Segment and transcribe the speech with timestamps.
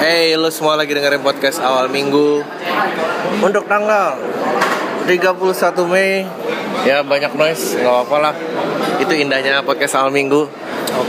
[0.00, 2.40] Hey, lu semua lagi dengerin podcast awal minggu
[3.44, 4.16] Untuk tanggal
[5.04, 5.36] 31
[5.92, 6.24] Mei
[6.82, 8.34] Ya banyak noise, nggak apa-apa lah
[8.96, 10.48] Itu indahnya podcast awal minggu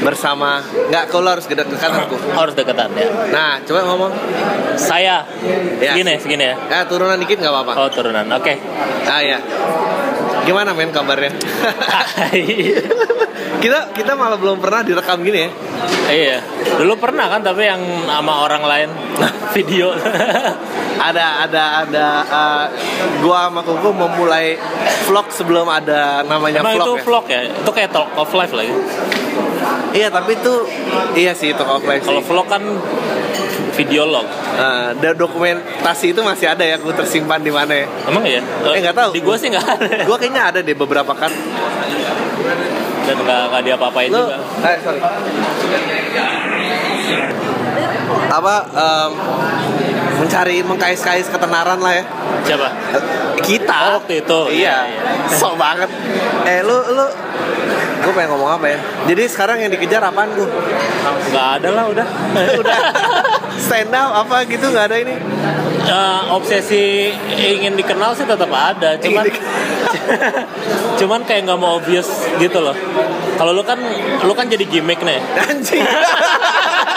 [0.03, 0.59] Bersama,
[0.91, 3.07] nggak kau harus gede ke kananku harus deketan ya.
[3.33, 4.11] Nah, coba ngomong
[4.77, 5.23] Saya
[5.79, 5.95] Ya.
[5.95, 6.55] segini segini ya.
[6.69, 8.27] Ya, turunan dikit nggak apa-apa Oh turunan.
[8.29, 8.59] Oke.
[9.07, 9.39] Ah ya
[10.43, 11.31] Gimana men kabarnya?
[13.61, 15.49] kita kita malah belum pernah direkam gini ya
[16.11, 16.37] iya.
[16.77, 18.89] Dulu pernah kan tapi yang sama orang lain
[19.55, 19.95] video.
[21.09, 22.65] ada ada ada uh,
[23.25, 24.53] gua sama Kuku memulai
[25.09, 27.03] vlog sebelum ada namanya Emang vlog itu ya.
[27.07, 27.41] vlog ya?
[27.49, 28.73] Itu kayak talk of life lagi.
[29.91, 30.53] Iya tapi itu
[31.17, 32.63] iya sih itu of life Kalau vlog kan
[33.73, 34.27] video log.
[34.51, 37.87] Uh, dan dokumentasi itu masih ada ya gua tersimpan di mana ya.
[38.05, 38.43] Emang ya?
[38.43, 39.11] Eh, nggak tahu.
[39.15, 39.89] Di gua sih nggak ada.
[40.05, 41.31] Gua kayaknya ada deh beberapa kan.
[43.01, 44.37] Dan nggak nggak diapa-apain Lu juga.
[44.63, 45.01] eh sorry.
[48.31, 49.11] Apa um,
[50.17, 52.03] mencari mengkais-kais ketenaran lah ya.
[52.41, 52.67] Siapa?
[53.41, 54.39] Kita Oh, waktu itu.
[54.53, 55.89] Iya, Iya, Sok banget
[56.43, 57.05] Eh lu lu
[58.01, 60.45] Gue pengen ngomong apa ya Jadi sekarang yang dikejar apaan gue
[61.29, 62.07] Nggak ada lah udah.
[62.61, 62.77] Udah
[63.61, 65.15] Stand up apa gitu nggak ada ini
[65.81, 69.25] Eh, obsesi ingin dikenal sih tetap ada, cuman
[71.01, 72.77] cuman kayak nggak mau obvious gitu loh.
[73.35, 73.81] Kalau lu kan
[74.21, 75.17] lu kan jadi gimmick nih.
[75.41, 75.81] Anjing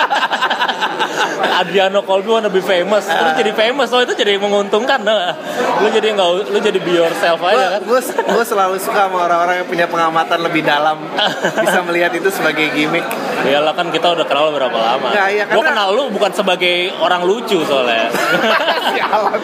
[1.63, 5.03] Adriano Colby wanna be famous, terus jadi famous, oh itu jadi menguntungkan.
[5.03, 5.35] Nah.
[5.79, 7.81] Lu jadi nggak lu jadi be yourself aja kan.
[7.87, 10.99] Gue gue selalu suka sama orang-orang yang punya pengamatan lebih dalam
[11.65, 13.05] Bisa melihat itu sebagai gimmick
[13.45, 15.13] Iyalah kan kita udah kenal berapa lama.
[15.13, 18.09] Iya, Gua karena- kenal lu bukan sebagai orang lucu soalnya.
[18.95, 19.41] Sialan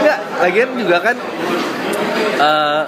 [0.00, 1.16] Nggak, lagian juga kan
[2.40, 2.82] eh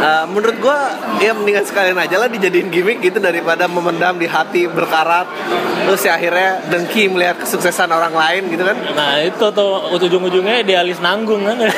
[0.00, 0.78] eh, menurut gua
[1.20, 5.28] ya mendingan sekalian aja lah dijadiin gimmick gitu daripada memendam di hati berkarat
[5.84, 8.76] terus ya akhirnya dengki melihat kesuksesan orang lain gitu kan.
[8.96, 11.56] Nah itu tuh ujung-ujungnya idealis nanggung kan.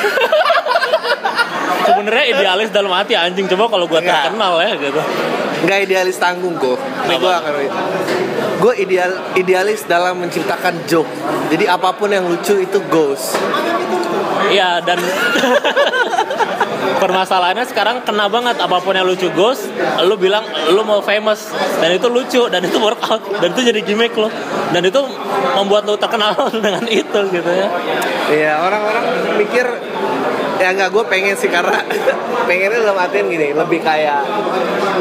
[1.83, 3.43] Sebenarnya idealis dalam hati anjing.
[3.51, 4.03] Coba kalau Nggak.
[4.31, 5.01] terkenal ya gitu.
[5.63, 6.75] nggak idealis tanggung kok
[7.07, 7.55] ini gua akan
[8.59, 11.07] gue ideal idealis dalam menciptakan joke.
[11.51, 13.31] Jadi apa pun yang lucu itu goes
[14.51, 14.99] Iya dan
[16.99, 19.67] permasalahannya sekarang kena banget apa pun yang lucu ghost,
[20.05, 24.13] lu bilang lu mau famous dan itu lucu dan itu workout dan itu jadi gimmick
[24.15, 24.31] lo
[24.71, 25.01] dan itu
[25.59, 26.35] membuat lu terkenal
[26.65, 27.67] dengan itu gitu ya.
[28.31, 29.05] Iya orang-orang
[29.39, 29.65] mikir
[30.63, 31.83] ya nggak gue pengen sih karena
[32.47, 34.23] pengennya dalam artian gini lebih kayak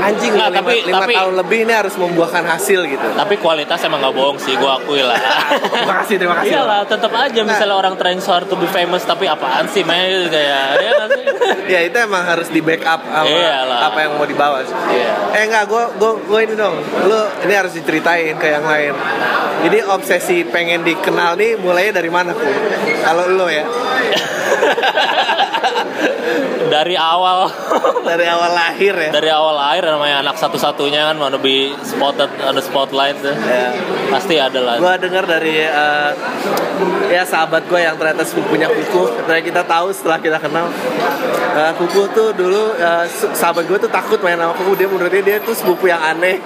[0.03, 3.07] anjing Nggak, lima, tapi- lima tapi- tahun lebih ini harus membuahkan hasil gitu.
[3.15, 5.15] Tapi kualitas emang nggak bohong sih, gua akui lah.
[5.79, 6.51] terima kasih terima kasih.
[6.53, 10.27] Iyalah, tetap aja misalnya orang trying so hard to be famous tapi apaan sih main
[10.27, 11.11] kayak ya nggak?
[11.63, 13.79] Ya itu emang harus di backup sama Iyalah.
[13.87, 14.59] apa yang mau dibawa.
[14.61, 14.75] sih.
[14.91, 15.11] Iya.
[15.33, 16.75] Eh enggak, gue gue gue ini dong.
[17.07, 18.95] Lu ini harus diceritain ke yang lain.
[19.63, 22.43] Jadi obsesi pengen dikenal nih mulainya dari mana tuh?
[22.99, 23.63] Kalau lu ya
[26.73, 27.51] Dari awal
[28.09, 29.11] dari awal lahir ya.
[29.13, 33.35] dari awal lahir namanya anak satu-satunya kan mau be spotted the spotlight tuh.
[33.35, 33.77] Ya.
[34.09, 34.77] Pasti ada lah.
[34.79, 36.11] gue dengar dari eh,
[37.13, 40.67] ya sahabat gue yang ternyata sepupunya kuku ternyata kita tahu setelah kita kenal
[41.53, 42.73] eh, kuku tuh dulu
[43.07, 46.41] su- sahabat gue tuh takut main sama kuku dia menurutnya dia tuh sepupu yang aneh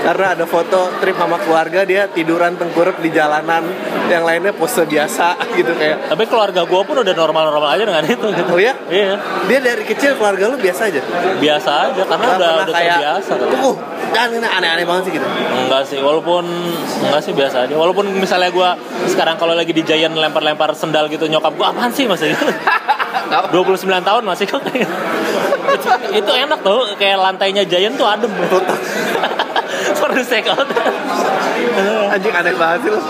[0.00, 3.68] karena ada foto trip sama keluarga dia tiduran tengkurap di jalanan
[4.08, 8.26] yang lainnya pose biasa gitu kayak Tapi keluarga gue pun udah normal-normal aja dengan itu
[8.32, 8.39] gitu.
[8.48, 8.72] Oh ya?
[8.88, 9.14] Iya,
[9.46, 11.02] dia dari kecil keluarga lu biasa aja?
[11.36, 13.48] Biasa aja karena Nggak udah udah kayak terbiasa kan.
[13.52, 13.72] kuku
[14.10, 15.26] jangan ini aneh-aneh banget sih gitu.
[15.66, 16.44] Enggak sih, walaupun
[17.06, 17.74] enggak sih biasa aja.
[17.78, 18.68] Walaupun misalnya gue
[19.10, 22.34] sekarang kalau lagi di Giant lempar-lempar sendal gitu nyokap gue apaan sih masih?
[23.30, 24.90] 29 tahun masih kok kayak
[26.10, 28.30] itu, enak tuh kayak lantainya Giant tuh adem.
[28.50, 28.58] For
[30.08, 30.64] the sake of
[32.10, 33.00] anjing aneh banget sih lu.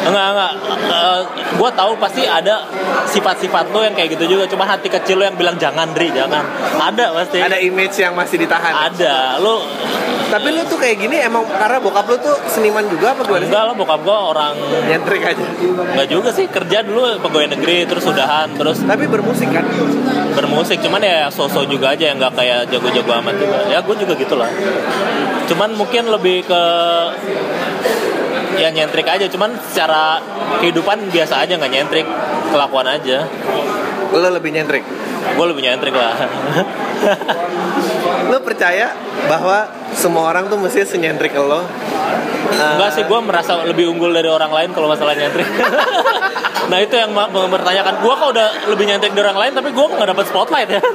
[0.00, 0.52] Enggak enggak.
[1.60, 2.64] Gue tahu pasti ada
[3.06, 4.48] sifat-sifat lo yang kayak gitu juga.
[4.48, 6.42] Cuma hati kecil lo yang bilang jangan Dri jangan.
[6.80, 7.38] Ada pasti.
[7.38, 8.90] Ada image yang masih ditahan.
[8.90, 9.38] Ada.
[9.44, 9.62] Lo
[10.30, 13.50] Tapi lu tuh kayak gini emang karena bokap lu tuh seniman juga apa gimana sih?
[13.50, 14.54] enggak lah bokap gue orang
[14.86, 15.46] Nyentrik aja.
[15.60, 19.66] enggak juga sih kerja dulu pegawai negeri terus udahan terus Tapi bermusik kan?
[20.30, 24.14] bermusik cuman ya sosok juga aja yang nggak kayak jago-jago amat juga ya gue juga
[24.14, 24.46] gitu lah
[25.44, 26.62] cuman mungkin lebih ke
[28.56, 30.22] ya nyentrik aja cuman secara
[30.60, 32.06] kehidupan biasa aja nggak nyentrik
[32.48, 33.26] kelakuan aja
[34.10, 34.82] Lu lebih nyentrik.
[35.30, 36.14] gue lebih nyentrik lah
[38.30, 38.94] Lu percaya
[39.26, 41.66] bahwa semua orang tuh mesti senyentrik lo
[42.50, 45.48] Enggak sih, gue merasa lebih unggul dari orang lain kalau masalah nyentrik.
[46.70, 49.86] nah itu yang ma- mempertanyakan, gue kok udah lebih nyentrik dari orang lain, tapi gue
[49.86, 50.80] nggak dapat spotlight ya.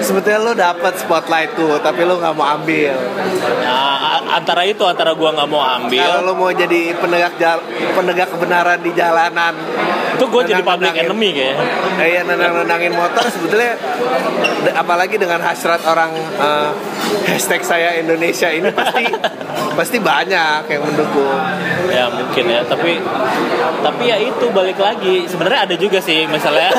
[0.00, 2.96] sebetulnya lu dapat spotlight tuh tapi lu nggak mau ambil
[3.60, 7.36] Nah, antara itu, antara gue nggak mau ambil, kalau lu mau jadi penegak
[7.94, 9.54] penegak kebenaran di jalanan
[10.20, 11.64] itu gue jadi public enemy kayaknya.
[11.96, 13.72] Iya nendang-nendangin motor sebetulnya
[14.76, 16.70] apalagi dengan hasrat orang eh,
[17.24, 19.08] hashtag saya Indonesia ini pasti
[19.72, 21.40] pasti banyak yang mendukung.
[21.90, 23.02] Ya mungkin ya, tapi
[23.82, 25.26] tapi ya itu balik lagi.
[25.26, 26.70] Sebenarnya ada juga sih misalnya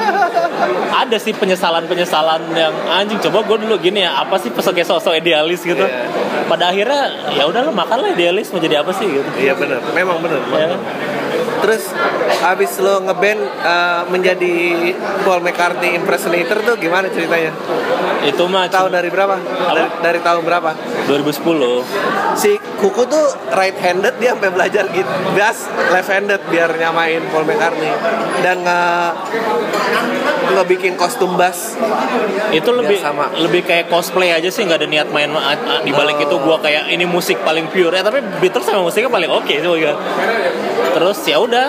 [1.06, 5.62] ada sih penyesalan-penyesalan yang anjing coba gue dulu gini ya apa sih pesoknya sosok idealis
[5.62, 5.84] gitu.
[5.84, 6.10] Iya.
[6.50, 9.28] Pada akhirnya ya udah lo makanlah idealis mau jadi apa sih gitu.
[9.38, 10.40] Iya benar, memang benar.
[10.50, 10.74] Ya.
[11.62, 11.82] Terus
[12.40, 14.54] habis lo ngeband eh, menjadi
[15.22, 17.52] Paul McCartney impersonator tuh gimana ceritanya?
[18.22, 19.38] Itu mah Tahun dari berapa?
[19.38, 20.70] Dari, dari tahun berapa?
[21.06, 22.36] 2010.
[22.36, 23.24] Si Kuku tuh
[23.56, 27.88] right handed dia sampai belajar gitu bass left handed biar nyamain Paul McCartney
[28.44, 28.80] dan nge
[30.46, 31.74] ngebikin kostum bass
[32.52, 33.32] Itu lebih sama.
[33.34, 35.32] lebih kayak cosplay aja sih nggak ada niat main
[35.82, 39.30] di balik itu gua kayak ini musik paling pure ya tapi Beatles sama musiknya paling
[39.32, 39.94] oke sih gua.
[41.26, 41.66] Terus ya udah,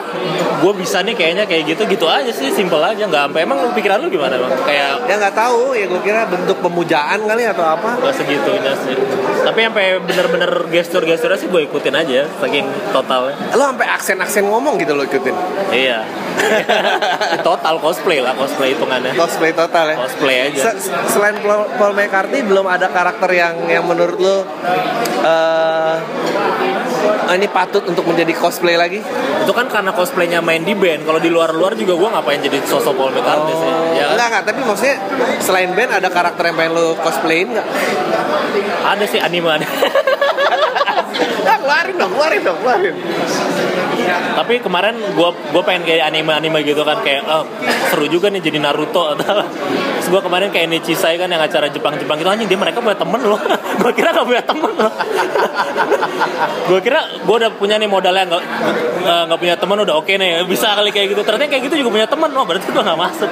[0.62, 3.74] gue bisa nih kayaknya kayak gitu gitu aja sih, simple aja nggak sampai emang lu
[3.74, 4.54] pikiran lu gimana bang?
[4.62, 8.94] Kayak ya nggak tahu ya gue kira bentuk pemujaan kali atau apa gak segitunya sih.
[9.42, 13.34] Tapi sampai bener-bener gestur-gesturnya sih gue ikutin aja, saking totalnya.
[13.52, 15.34] lo sampai aksen-aksen ngomong gitu lo ikutin
[15.68, 16.06] Iya.
[17.42, 19.18] Total cosplay lah, cosplay hitungannya.
[19.18, 20.70] cosplay total ya Cosplay aja.
[20.70, 24.46] Se- selain Paul Paul McCartney belum ada karakter yang yang menurut lo
[25.26, 25.96] eh
[27.36, 29.04] ini patut untuk menjadi cosplay lagi
[29.44, 31.04] Itu kan karena cosplaynya main di band.
[31.06, 33.72] Kalau di luar-luar juga gue ngapain jadi sosok Paul McCartney sih.
[33.98, 34.14] Ya kan?
[34.16, 34.96] enggak enggak tapi maksudnya
[35.40, 37.68] selain band ada karakter yang pengen lo cosplayin nggak
[38.88, 39.68] Ada sih anime ada.
[41.48, 42.96] ya keluarin dong keluarin dong keluarin
[44.08, 47.44] Tapi kemarin gue gue pengen kayak anime-anime gitu kan kayak oh,
[47.92, 49.44] seru juga nih jadi Naruto atau
[49.98, 53.20] Terus gue kemarin kayak Nichisai kan yang acara Jepang-Jepang gitu anjing dia mereka punya temen
[53.28, 53.36] loh.
[53.84, 54.92] gue kira gak punya temen loh.
[56.72, 58.44] gue kira gue udah punya nih modalnya nggak
[59.04, 61.22] eh, nggak punya temen udah oke nih bisa kali kayak gitu.
[61.28, 63.30] Ternyata kayak gitu juga punya temen loh berarti gue nggak masuk.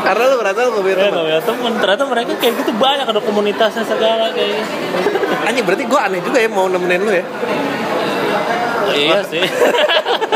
[0.00, 1.72] karena lo merasa lo gak punya Ya teman nggak punya temen.
[1.80, 4.52] Ternyata mereka kayak gitu banyak ada komunitasnya segala kayak.
[4.60, 5.19] gitu.
[5.48, 7.24] Anjing berarti gue aneh juga ya mau nemenin lo ya
[8.90, 9.42] iya sih.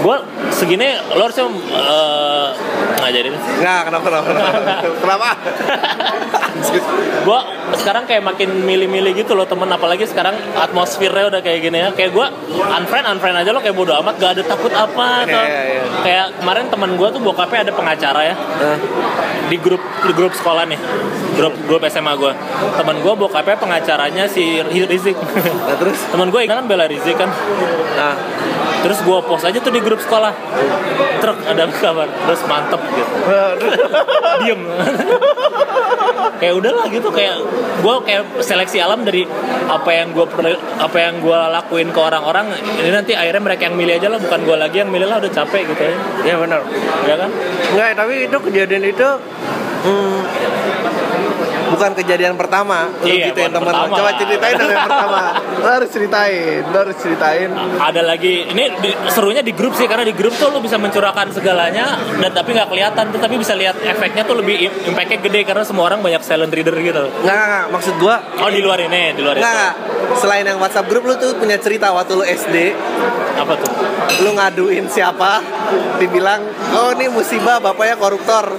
[0.00, 0.16] gue
[0.50, 2.48] segini lo harusnya eh,
[3.00, 3.34] ngajarin.
[3.36, 4.60] nggak kenapa kenapa kenapa,
[5.00, 5.28] kenapa?
[7.20, 7.40] gue
[7.80, 11.88] sekarang kayak makin milih-milih gitu loh temen apalagi sekarang atmosfernya udah kayak gini ya.
[11.92, 12.26] Kayak gue
[12.60, 15.82] unfriend unfriend aja lo kayak bodo amat gak ada takut apa atau Iya, iya, iya.
[16.04, 18.34] kayak kemarin temen gue tuh bokapnya ada pengacara ya.
[18.36, 18.78] Nah,
[19.50, 20.78] di grup di grup sekolah nih
[21.34, 22.32] grup grup SMA gue
[22.78, 25.16] temen gue bokapnya pengacaranya si Rizik.
[25.66, 25.98] Nah terus?
[26.10, 27.30] Temen gue kan bela Rizik kan.
[27.96, 28.14] Nah.
[28.80, 30.32] Terus gue post aja tuh di grup sekolah.
[31.18, 32.06] Truk ada kabar.
[32.06, 33.12] Terus mantep gitu.
[34.44, 34.60] Diem.
[36.38, 37.36] Kayak udahlah gitu kayak
[37.80, 39.26] gue kayak seleksi alam dari
[39.68, 40.26] apa yang gue
[40.78, 44.40] apa yang gue lakuin ke orang-orang ini nanti akhirnya mereka yang milih aja lah bukan
[44.44, 45.94] gue lagi yang milih lah udah capek gitu ya.
[46.24, 46.60] Ya benar.
[47.04, 47.30] Ya kan?
[47.74, 49.08] Enggak, tapi itu kejadian itu
[49.84, 50.18] hmm,
[51.80, 53.64] bukan kejadian pertama lu Iya, gituin temen lo.
[53.64, 55.20] pertama Coba ceritain dong yang pertama.
[55.56, 57.48] Lo harus ceritain, lo harus ceritain.
[57.80, 61.32] ada lagi ini di- serunya di grup sih karena di grup tuh lo bisa mencurahkan
[61.32, 65.40] segalanya dan tapi nggak kelihatan tuh tapi bisa lihat efeknya tuh lebih im- impactnya gede
[65.42, 67.64] karena semua orang banyak silent reader gitu enggak, enggak.
[67.72, 69.74] maksud gua oh di luar ini di luar itu enggak, enggak.
[70.12, 72.76] Selain yang WhatsApp grup lu tuh punya cerita waktu lu SD,
[73.36, 73.72] apa tuh
[74.20, 75.38] lu ngaduin siapa,
[75.96, 76.42] dibilang,
[76.74, 78.58] "Oh, ini musibah bapaknya koruptor."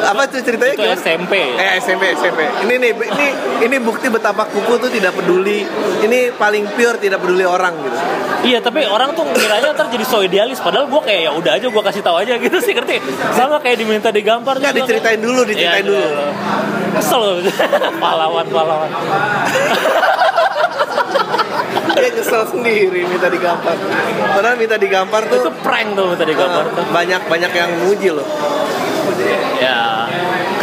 [0.00, 0.94] Apa tuh ceritanya itu gimana?
[0.96, 2.40] SMP Eh SMP SMP.
[2.62, 3.26] Ini nih ini
[3.64, 5.66] ini bukti betapa kuku tuh tidak peduli.
[5.98, 7.98] Ini paling pure tidak peduli orang gitu.
[8.38, 11.66] Iya tapi orang tuh ngiranya ntar jadi so idealis padahal gue kayak ya udah aja
[11.66, 13.02] gue kasih tahu aja gitu sih ngerti
[13.32, 14.86] sama kayak diminta digambar Enggak juga.
[14.86, 15.98] diceritain dulu, diceritain Iya, dulu.
[15.98, 16.30] iya, iya.
[16.94, 17.36] kesel loh.
[18.02, 18.90] pahlawan pahlawan
[21.98, 23.74] Dia nyesel sendiri minta digambar.
[24.30, 28.08] Padahal minta digambar itu tuh prank tuh minta digambar tuh eh, banyak banyak yang muji
[28.14, 28.22] loh.
[29.58, 30.06] ya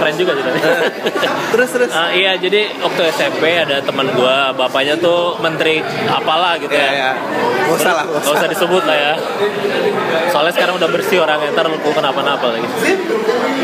[0.06, 0.60] keren juga sih tadi.
[1.56, 1.90] Terus terus.
[1.96, 6.92] Ah, iya jadi waktu SMP ada teman gue bapaknya tuh menteri apalah gitu Ya ya,
[6.94, 7.12] ya.
[7.66, 8.48] Gak usah lah, gak usah.
[8.52, 9.14] disebut lah ya.
[10.30, 12.68] Soalnya sekarang udah bersih orangnya Ntar lu kenapa-napa lagi.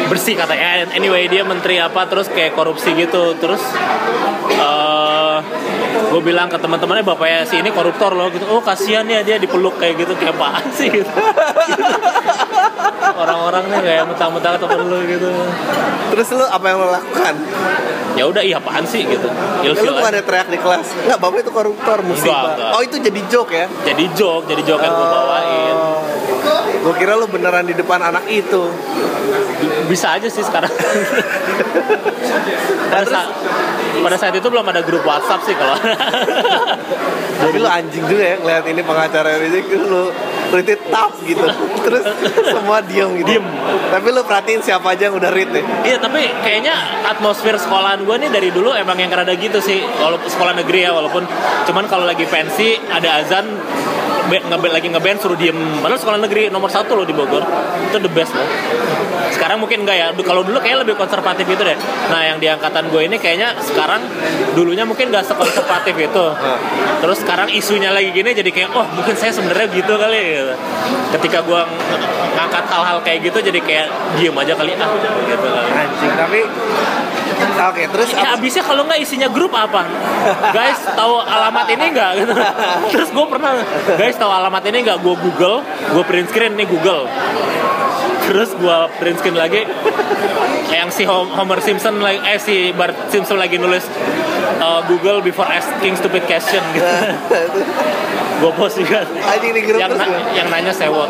[0.10, 0.88] Bersih katanya.
[0.98, 3.38] Anyway dia menteri apa Terus kayak korupsi gitu.
[3.38, 3.62] Terus
[4.56, 5.38] eh
[6.12, 9.80] gue bilang ke teman-temannya bapaknya si ini koruptor loh gitu oh kasihan ya dia dipeluk
[9.80, 11.08] kayak gitu kayak apaan sih gitu
[13.22, 15.30] orang-orang nih kayak mentang-mentang temen lu gitu
[16.12, 17.34] Terus lu apa yang lo lakukan?
[18.20, 19.28] ya udah iya apaan sih gitu
[19.64, 20.92] Ya, lu bukan ada teriak di kelas.
[21.08, 22.52] Enggak, bapak itu koruptor musibah.
[22.52, 22.70] enggak.
[22.76, 23.66] Oh, itu jadi joke ya?
[23.88, 25.76] jadi joke jadi joke yang gue bawain
[26.82, 28.72] Gue kira lu beneran di depan anak itu.
[29.86, 30.72] bisa aja sih sekarang
[32.92, 33.28] pada saat
[34.02, 35.76] pada saat itu belum ada grup WhatsApp sih kalau
[37.42, 40.14] Tapi lu anjing juga ya ngeliat ini pengacara Rizik lu
[40.52, 41.48] itu tap gitu.
[41.82, 42.04] Terus
[42.44, 43.28] semua diem gitu.
[43.34, 43.46] Diem.
[43.90, 45.64] Tapi lu perhatiin siapa aja yang udah read deh.
[45.88, 46.76] Iya tapi kayaknya
[47.08, 50.92] atmosfer sekolahan gue nih dari dulu emang yang rada gitu sih walaupun sekolah negeri ya
[50.94, 51.24] walaupun
[51.66, 53.48] cuman kalau lagi pensi ada azan
[54.40, 57.44] ngeband lagi ngeband suruh diem padahal sekolah negeri nomor satu loh di Bogor
[57.92, 58.48] itu the best loh
[59.32, 62.88] sekarang mungkin enggak ya kalau dulu kayak lebih konservatif itu deh nah yang di angkatan
[62.88, 64.04] gue ini kayaknya sekarang
[64.56, 66.26] dulunya mungkin gak sekonservatif itu
[67.04, 70.54] terus sekarang isunya lagi gini jadi kayak oh mungkin saya sebenarnya gitu kali gitu.
[71.20, 73.88] ketika gue ng- ngangkat hal-hal kayak gitu jadi kayak
[74.20, 74.90] diem aja kali ah
[75.28, 76.40] gitu kali Anjing, tapi
[77.42, 79.86] Oke, terus Ya abisnya kalau nggak isinya grup apa?
[80.54, 82.12] Guys tahu alamat ini nggak?
[82.22, 82.34] Gitu.
[82.94, 83.58] Terus gue pernah,
[83.98, 85.02] guys tahu alamat ini nggak?
[85.02, 87.10] Gue Google, gue print screen nih Google.
[88.22, 89.66] Terus gue print screen lagi
[90.70, 93.82] yang si Hom- Homer Simpson lagi, eh si Bart Simpson lagi nulis
[94.58, 96.86] uh, Google before asking stupid question gitu.
[98.42, 99.04] gue post juga.
[99.04, 100.22] Anjing di grup Yang, na- gua.
[100.32, 101.10] yang nanya sewot.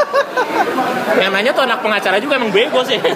[1.22, 2.98] yang nanya tuh anak pengacara juga emang bego sih.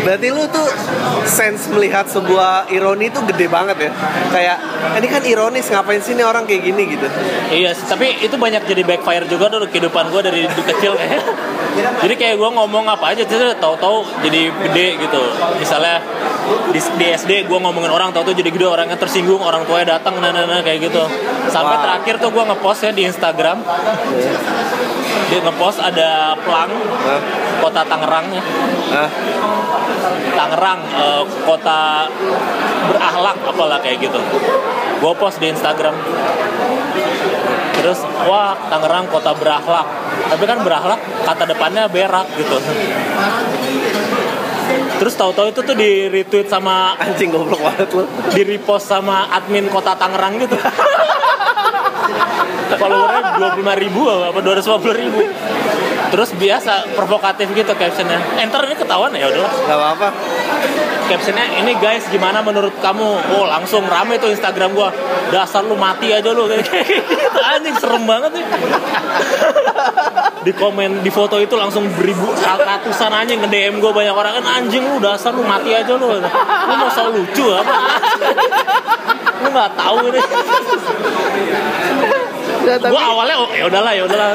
[0.00, 0.68] Berarti lu tuh
[1.28, 3.90] sense melihat sebuah ironi tuh gede banget ya.
[4.32, 4.56] Kayak
[4.98, 7.06] ini kan ironis ngapain sih nih orang kayak gini gitu.
[7.50, 11.22] Iya, tapi itu banyak jadi backfire juga dulu kehidupan gue dari dulu kecil kayak.
[12.02, 15.22] jadi kayak gue ngomong apa aja, terus tahu-tahu jadi gede gitu.
[15.60, 16.02] Misalnya
[16.74, 20.34] di, di SD gue ngomongin orang, tahu-tahu jadi gede orangnya tersinggung, orang tuanya datang, nah,
[20.34, 21.02] nah, nah, kayak gitu.
[21.50, 21.84] Sampai Wow.
[21.86, 23.62] terakhir tuh gue ngepost ya di Instagram.
[25.30, 26.70] Dia ngepost ada pelang?
[27.60, 28.42] Kota Tangerang ya.
[28.96, 29.10] Hah?
[30.34, 32.08] Tangerang eh, kota
[32.90, 34.18] berakhlak apalah kayak gitu
[35.00, 35.96] gue post di Instagram
[37.76, 39.86] terus wah Tangerang kota berakhlak
[40.28, 42.60] tapi kan berakhlak kata depannya berak gitu
[45.00, 48.04] terus tahu-tahu itu tuh di retweet sama Anjing goblok banget lu.
[48.36, 50.56] di repost sama admin kota Tangerang gitu
[52.80, 55.20] followernya 25 ribu apa 250 ribu
[56.10, 58.18] terus biasa provokatif gitu captionnya.
[58.42, 59.52] Enter ini ketahuan ya udahlah.
[59.66, 60.08] Gak apa-apa.
[61.10, 63.34] captionnya ini guys gimana menurut kamu?
[63.34, 64.90] Oh langsung rame tuh Instagram gua.
[65.30, 66.46] Dasar lu mati aja lu.
[66.46, 68.46] Kayak gitu anjing serem banget nih
[70.40, 74.46] di komen di foto itu langsung beribu ratusan anjing nge DM gua banyak orang kan
[74.60, 76.16] anjing lu dasar lu mati aja lu.
[76.16, 77.74] Lu mau so lucu apa?
[79.44, 80.20] Lu nggak tahu ini.
[82.64, 84.30] Ya, tapi gua awalnya oh ya udahlah ya udahlah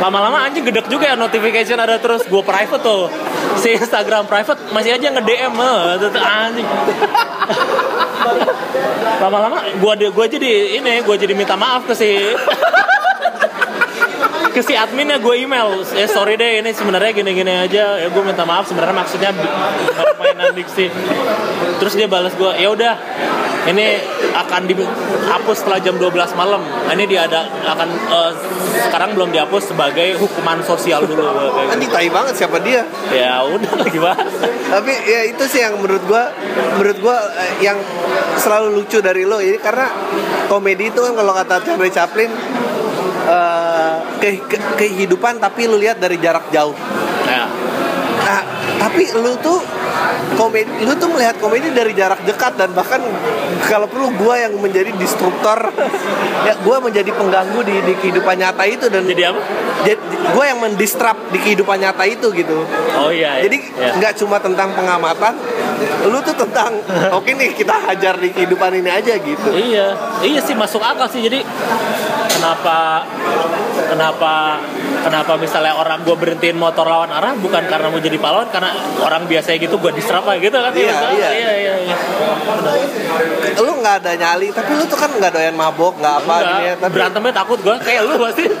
[0.00, 2.24] lama-lama anjing gedek juga ya notification ada terus.
[2.30, 3.10] Gua private tuh.
[3.60, 6.68] Si Instagram private masih aja nge DM eh, anjing.
[9.20, 12.08] Lama-lama gua gua jadi ini gua jadi minta maaf ke si
[14.52, 15.80] ke si adminnya gue email.
[15.96, 17.96] Eh sorry deh ini sebenarnya gini-gini aja.
[17.96, 19.30] Ya gue minta maaf sebenarnya maksudnya
[19.96, 20.92] permainan diksi.
[21.80, 22.94] Terus dia balas gue ya udah
[23.62, 23.94] ini
[24.34, 26.62] akan dihapus setelah jam 12 malam.
[26.90, 28.32] Ini dia ada akan eh,
[28.90, 31.22] sekarang belum dihapus sebagai hukuman sosial dulu.
[31.70, 32.82] Anjing tai banget siapa dia.
[33.14, 34.26] ya udah gimana?
[34.72, 36.28] Tapi ya itu sih yang menurut gua
[36.76, 37.78] menurut gua eh, yang
[38.36, 39.38] selalu lucu dari lo.
[39.38, 39.86] Ini karena
[40.50, 42.30] komedi itu kan kalau kata Charlie Chaplin
[43.30, 43.61] eh,
[44.22, 46.74] ke- ke- kehidupan tapi lu lihat dari jarak jauh.
[47.26, 47.50] ya
[48.22, 48.38] Nah,
[48.78, 49.58] tapi lu tuh
[50.32, 53.02] komedi lu tuh melihat komedi dari jarak dekat dan bahkan
[53.66, 55.58] kalau perlu gua yang menjadi destruktor
[56.46, 59.42] ya gua menjadi pengganggu di, di kehidupan nyata itu dan jadi apa
[60.24, 62.62] gue yang mendistrap di kehidupan nyata itu gitu
[62.94, 63.42] oh iya, iya.
[63.42, 63.90] jadi Ya.
[63.98, 65.34] nggak cuma tentang pengamatan
[66.06, 66.70] lu tuh tentang
[67.18, 71.18] oke nih kita hajar di kehidupan ini aja gitu Iya, iya sih masuk akal sih.
[71.20, 71.42] Jadi
[72.30, 73.02] kenapa
[73.72, 74.60] kenapa
[75.02, 79.24] kenapa misalnya orang gue berhentiin motor lawan arah bukan karena mau jadi pahlawan karena orang
[79.26, 80.72] biasa gitu gue diserap aja gitu kan?
[80.72, 81.28] Iya, iya.
[81.32, 81.96] iya, iya, iya.
[83.58, 86.62] lu nggak ada nyali tapi lu tuh kan nggak doyan mabok nggak apa Enggak, gini
[86.64, 88.44] ya tapi berantemnya takut gue kayak lu pasti.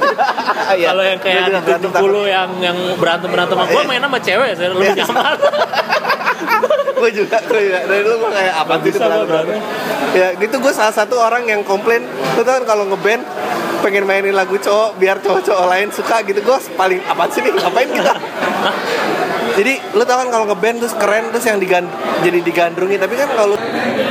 [0.72, 3.88] Iya, Kalau yang kayak berantem tujuh puluh yang yang berantem berantem sama gue Iya.
[3.90, 4.94] main sama cewek sih lebih Iya.
[5.04, 5.36] nyaman.
[7.02, 9.58] gue juga gue juga dari lu gue kayak apa Nggak sih bisa itu gua berantem
[10.14, 13.22] ya itu gue salah satu orang yang komplain lu tau kan kalau ngeband
[13.82, 16.38] pengen mainin lagu cowok biar cowok-cowok lain suka gitu.
[16.40, 18.14] Gue paling apa sih nih ngapain kita
[19.52, 21.84] Jadi lu tau kan kalau ngeband terus keren terus yang digan
[22.20, 23.56] jadi digandrungi tapi kan kalau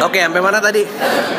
[0.01, 0.81] Oke, sampai mana tadi?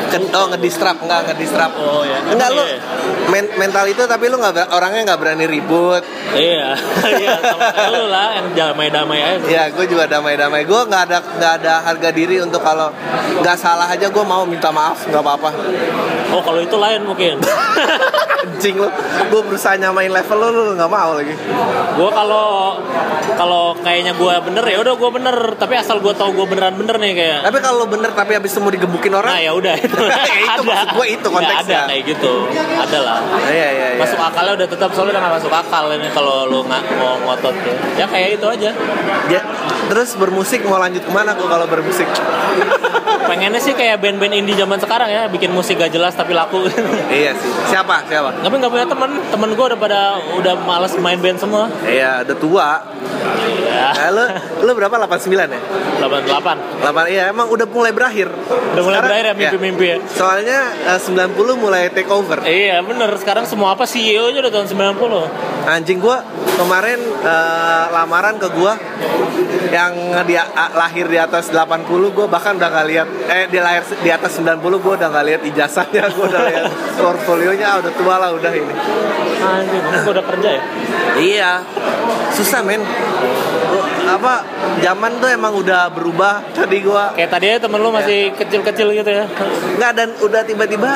[0.07, 1.71] Ken oh ngedistrap enggak ngedistrap.
[1.75, 2.19] Oh ya.
[2.27, 2.79] Enggak lu Iya.
[3.27, 5.99] men- mental itu tapi lu nggak orangnya nggak berani ribut.
[6.31, 6.71] Iya,
[7.21, 9.45] iya sama kayak lu lah yang damai-damai aja.
[9.45, 10.63] Ya, gue juga damai-damai.
[10.63, 12.87] Gue nggak ada nggak ada harga diri untuk kalau
[13.39, 15.49] nggak salah aja gue mau minta maaf nggak apa-apa.
[16.31, 17.37] Oh kalau itu lain mungkin.
[18.43, 18.87] Anjing lu,
[19.31, 21.31] gue berusaha nyamain level lu, lu nggak mau lagi.
[21.93, 22.75] gue kalau
[23.35, 25.35] kalau kayaknya gue bener ya udah gue bener.
[25.53, 27.39] Tapi asal gue tahu gue beneran bener nih kayak.
[27.45, 29.97] Tapi kalau bener tapi habis itu mau digebukin orang, Nah ya udah itu.
[30.01, 31.77] Ya, itu maksud gua itu Ya, konteksnya.
[31.77, 32.33] ada kayak gitu.
[32.57, 33.19] Ada lah.
[33.45, 33.99] iya iya iya.
[34.01, 37.53] Masuk akalnya udah tetap soalnya udah gak masuk akal ini kalau lu nggak mau ngotot
[37.55, 37.75] ya.
[37.95, 38.69] Ya kayak itu aja.
[39.27, 39.41] Ya,
[39.87, 42.09] terus bermusik mau lanjut ke mana gue kalau bermusik?
[43.23, 46.65] Pengennya sih kayak band-band indie zaman sekarang ya, bikin musik gak jelas tapi laku.
[47.09, 47.49] iya sih.
[47.67, 48.03] Siapa?
[48.05, 48.41] Siapa?
[48.41, 49.99] Tapi nggak punya temen, temen gue udah pada
[50.33, 51.71] udah males main band semua.
[51.83, 52.69] Iya, udah tua.
[53.63, 54.23] Ya, Nah, lu,
[54.63, 54.95] lu berapa?
[54.97, 55.61] 89 ya?
[55.99, 56.79] 88.
[56.81, 58.27] 8, iya, emang udah mulai berakhir.
[58.27, 59.97] Udah mulai Sekarang- berakhir ya mimpi-mimpi ya.
[60.07, 62.39] Soalnya eh, 90 mulai take over.
[62.41, 66.19] Iya bener, sekarang semua apa CEO nya udah tahun 90 Anjing gua
[66.53, 68.75] kemarin eh, lamaran ke gua
[69.69, 73.81] yang dia a- lahir di atas 80 gua bahkan udah gak lihat eh dia lahir
[73.97, 76.63] di atas 90 gua udah gak lihat ijazahnya gua udah lihat
[76.95, 78.73] portfolionya ah, udah tua lah udah ini
[79.39, 80.61] Anjing, gue udah kerja ya?
[81.15, 81.51] iya
[82.29, 83.72] susah men Gua-
[84.03, 84.33] apa
[84.83, 87.15] zaman tuh emang udah berubah tadi gua.
[87.15, 89.25] Kayak tadi ya temen lu masih kecil-kecil gitu ya.
[89.79, 90.91] Nggak dan udah tiba-tiba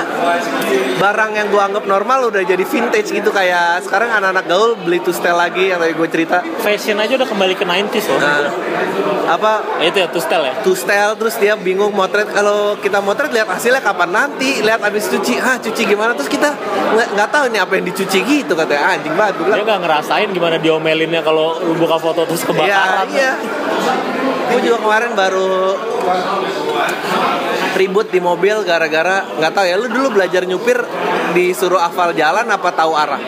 [1.00, 3.30] barang yang gua anggap normal udah jadi vintage gitu.
[3.32, 6.44] Kayak sekarang anak-anak gaul beli tustel lagi yang tadi gue cerita.
[6.60, 8.20] Fashion aja udah kembali ke 90s loh.
[8.20, 8.40] Nah
[9.28, 9.84] apa?
[9.84, 10.54] Itu ya, Tustel ya?
[10.64, 12.32] two style terus dia bingung motret.
[12.32, 14.64] Kalau kita motret lihat hasilnya kapan nanti?
[14.64, 15.36] Lihat abis cuci.
[15.44, 16.16] Ah cuci gimana?
[16.16, 16.50] Terus kita
[16.96, 18.82] nggak nggak tahu nih apa yang dicuci gitu katanya.
[18.88, 22.42] "Ah, anjing banget gue Dia bilang gak ngerasain gimana diomelinnya kalau lu buka foto terus
[22.64, 23.34] iya kebakaran iya.
[24.48, 25.76] Gue juga kemarin baru
[27.78, 30.82] ribut di mobil gara-gara nggak tahu ya lu dulu belajar nyupir
[31.32, 33.22] disuruh hafal jalan apa tahu arah?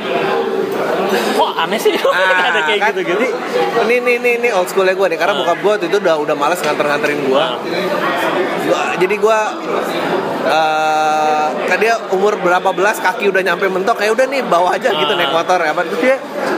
[1.09, 1.93] Kok aneh sih?
[2.09, 3.19] Ah, ada kayak kan, gitu-gitu?
[3.19, 3.29] Jadi
[3.85, 6.35] ini ini ini ini old schoolnya gue nih karena bokap gue waktu itu udah udah
[6.35, 7.43] malas nganter-nganterin gue
[8.65, 9.39] Gua- jadi gue
[10.39, 14.89] eh kan dia umur berapa belas kaki udah nyampe mentok kayak udah nih bawa aja
[14.89, 15.17] gitu Ah.
[15.17, 15.73] naik motor ya.
[15.75, 16.15] Terus dia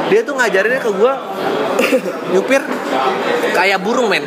[0.08, 1.14] dia tuh ngajarinnya ke gue
[2.36, 2.62] nyupir
[3.54, 4.24] kayak burung men.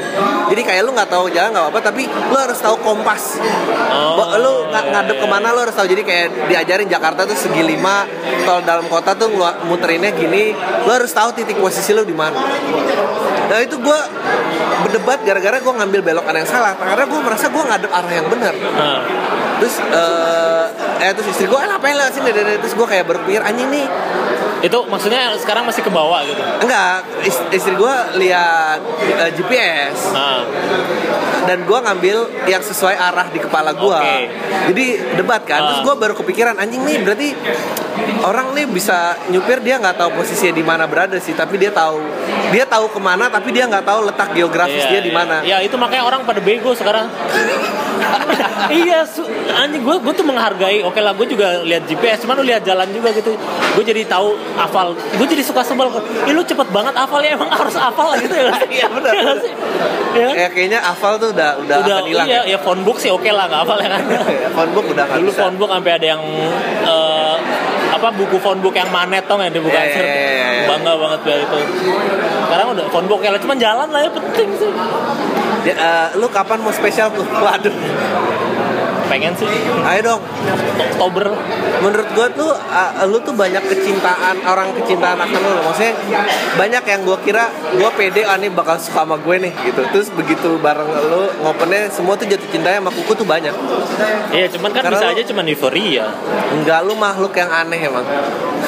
[0.51, 3.39] Jadi kayak lu nggak tahu jalan nggak apa-apa tapi lu harus tahu kompas.
[3.41, 5.23] Oh, lu nga- iya, ngadep iya.
[5.23, 5.87] ke mana lu harus tahu.
[5.89, 8.05] Jadi kayak diajarin Jakarta tuh segi lima
[8.45, 9.33] tol dalam kota tuh
[9.67, 12.39] muterinnya gini lu harus tahu titik posisi lu di mana.
[13.45, 13.99] Nah itu gue
[14.85, 18.55] berdebat gara-gara gue ngambil belokan yang salah karena gue merasa gue ngadep arah yang benar
[19.59, 20.65] terus eh
[21.05, 23.87] eh terus istri gue apa yang lewat sini Dede?" terus gue kayak berpikir anjing nih
[24.65, 28.81] itu maksudnya sekarang masih ke bawah gitu enggak is- istri gue lihat
[29.15, 30.41] eh, GPS Nah,
[31.45, 34.25] dan gue ngambil yang sesuai arah di kepala gue Oke.
[34.69, 35.85] jadi debat kan terus Ah.
[35.85, 37.29] gue baru kepikiran anjing nih berarti
[38.25, 42.01] orang nih bisa nyupir dia nggak tahu posisinya di mana berada sih tapi dia tahu.
[42.51, 45.19] Dia tahu ke mana tapi dia nggak tahu letak geografis iya, dia di iya.
[45.19, 45.37] mana.
[45.45, 47.09] Ya itu makanya orang pada bego sekarang.
[48.65, 49.05] Iya
[49.55, 50.81] anjing gue gue tuh menghargai.
[50.83, 53.37] Oke lah gue juga lihat GPS cuman lu lihat jalan juga gitu.
[53.77, 54.97] Gue jadi tahu hafal.
[54.97, 55.93] Gue jadi suka sebel
[56.25, 58.51] Ih, lu cepet banget hafalnya emang harus hafal gitu ya?
[58.75, 59.33] Iya, benar, Iya
[60.15, 62.55] ya ya kayaknya hafal tuh udah udah, udah akan hilang iya ya.
[62.55, 63.89] ya phone book sih oke lah nggak hafal ya.
[63.91, 64.03] Kan
[64.45, 65.41] Ya, phone book udah dulu bisa.
[65.47, 66.23] phone book sampai ada yang
[66.87, 67.37] eh,
[68.05, 69.49] apa buku phone book yang manet tau nggak?
[69.49, 70.69] Dibuka Iya, iya, iya, iya.
[70.69, 71.57] bangga banget biar itu.
[72.45, 74.71] Sekarang udah phone book ya cuman jalan lah ya penting sih.
[75.65, 77.25] Ya, eh, lu kapan mau spesial tuh?
[77.25, 77.73] Waduh
[79.07, 79.47] pengen sih.
[79.83, 80.21] Ayo dong.
[80.75, 81.27] Oktober.
[81.77, 85.53] Menurut gue tuh uh, lu tuh banyak kecintaan orang kecintaan akan lu.
[85.63, 85.93] Maksudnya
[86.55, 89.83] banyak yang gue kira gue pede ah nih bakal suka sama gue nih gitu.
[89.91, 93.53] Terus begitu bareng lu ngopennya semua tuh jatuh cintanya sama kuku tuh banyak.
[94.31, 96.07] Iya, cuman kan Karena bisa lu- aja cuman euforia.
[96.53, 98.07] enggak lu makhluk yang aneh emang.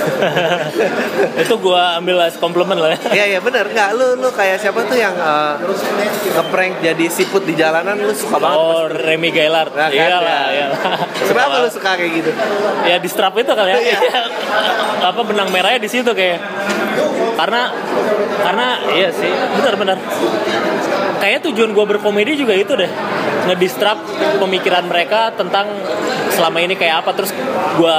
[1.41, 2.99] Itu gua ambil as komplimen lah ya.
[3.13, 3.67] Iya iya bener.
[3.67, 5.57] Enggak lu lu kayak siapa tuh yang uh,
[6.33, 9.73] ngeprank jadi siput di jalanan lu suka banget Oh, Remy Gaillard.
[9.73, 10.43] Nah, kan, Iyalah, ya.
[10.53, 10.81] iyalah.
[11.31, 12.31] Kenapa lu suka kayak gitu?
[12.85, 13.79] Ya di strap itu kali ya.
[13.79, 13.99] Iya.
[15.07, 16.43] Apa benang merahnya di situ kayak.
[17.37, 17.71] Karena
[18.43, 19.99] karena iya sih, benar-benar.
[21.17, 22.93] kayaknya tujuan gue berkomedi juga itu deh
[23.49, 23.97] ngedistrap
[24.37, 25.65] pemikiran mereka tentang
[26.29, 27.33] selama ini kayak apa terus
[27.81, 27.99] gue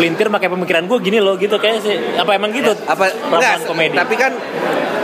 [0.00, 1.60] pelintir pakai pemikiran gue gini loh gitu.
[1.60, 2.72] Kayak sih apa emang gitu?
[2.88, 3.96] Apa ramalan enggak, komedi.
[4.00, 4.32] tapi kan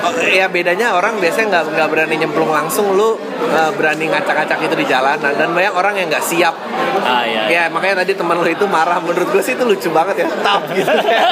[0.08, 3.20] oh, ya bedanya orang biasanya nggak nggak berani nyemplung langsung lu
[3.52, 6.56] uh, berani ngacak-ngacak itu di jalanan dan banyak orang yang nggak siap.
[7.04, 8.96] Ah ya, ya makanya tadi teman lu itu marah.
[9.04, 10.28] Menurut gue sih itu lucu banget ya.
[10.32, 10.88] Tough gitu.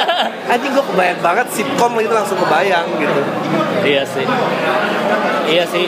[0.53, 3.21] Anjing gue kebayang banget sitcom itu langsung kebayang gitu.
[3.85, 4.25] Iya sih.
[5.45, 5.85] Iya sih.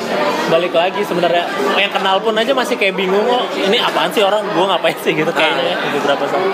[0.53, 1.49] Balik lagi sebenarnya
[1.81, 4.45] yang kenal pun aja masih kayak bingung kok ini apaan sih orang?
[4.53, 5.17] Gue ngapain sih?
[5.17, 6.45] Gitu kayaknya ya, beberapa saat.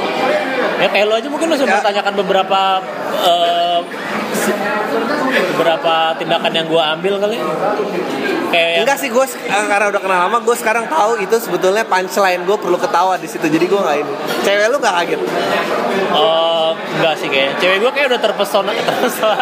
[0.79, 1.79] Ya kayak lo aja mungkin lo sudah Ya.
[1.85, 2.61] bertanyakan beberapa
[4.33, 4.57] si-
[5.53, 7.37] beberapa tindakan yang gue ambil kali
[8.49, 12.43] kayak yang- enggak sih gue karena udah kenal lama gue sekarang tahu itu sebetulnya punchline
[12.43, 15.21] gue perlu ketawa di situ jadi gue nggak ini cewek lu nggak kaget
[16.13, 17.57] Oh, enggak sih kayaknya.
[17.59, 19.37] Cewek gue kayak udah terpesona, terpesona.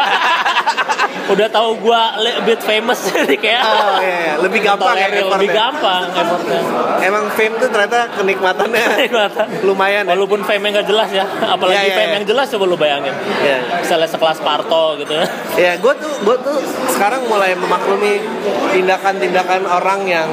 [1.29, 4.35] udah tahu gue a bit famous jadi kayak oh iya, iya.
[4.37, 5.51] lebih gampang ya lebih effortnya.
[5.53, 6.61] gampang effortnya.
[7.01, 9.47] emang fame tuh ternyata kenikmatannya Kelihatan.
[9.63, 12.17] lumayan ya Walaupun fame nggak jelas ya, apalagi Iya, iya, fame iya.
[12.17, 13.15] yang jelas coba lu bayangin.
[13.41, 13.59] Iya.
[13.79, 15.15] Misalnya sekelas Parto gitu
[15.55, 15.61] ya.
[15.61, 16.59] Ya, gue tuh gue tuh
[16.90, 18.20] sekarang mulai memaklumi
[18.70, 20.29] tindakan-tindakan orang yang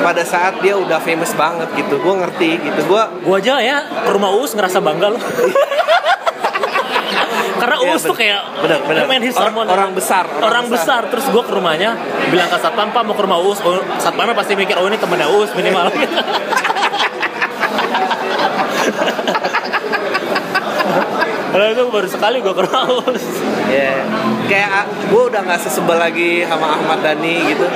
[0.00, 1.98] pada saat dia udah famous banget gitu.
[1.98, 2.80] Gue ngerti gitu.
[2.86, 5.22] Gue Gue aja ya ke rumah Uus ngerasa bangga loh.
[7.60, 9.04] Karena Iya, Uus tuh kayak Bener, bener.
[9.04, 9.52] main his Orang-
[9.92, 11.02] besar, orang Orang, besar.
[11.12, 11.92] Terus gue ke rumahnya
[12.32, 13.60] bilang ke satpam pak mau ke rumah Uus.
[13.60, 15.92] Oh, satpamnya pasti mikir oh ini temennya Uus minimal.
[21.50, 23.24] Padahal itu baru sekali gue ke rumah Uus.
[23.68, 24.02] ya
[24.46, 24.70] kayak
[25.06, 27.66] gue udah nggak sesebel lagi sama Ahmad Dhani gitu.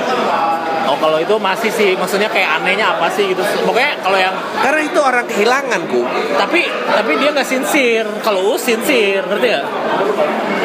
[0.85, 3.41] Oh kalau itu masih sih, maksudnya kayak anehnya apa sih gitu.
[3.63, 6.05] Pokoknya kalau yang Karena itu orang kehilangan ku.
[6.35, 9.61] tapi tapi dia nggak sincere kalau Uus sincere ngerti ya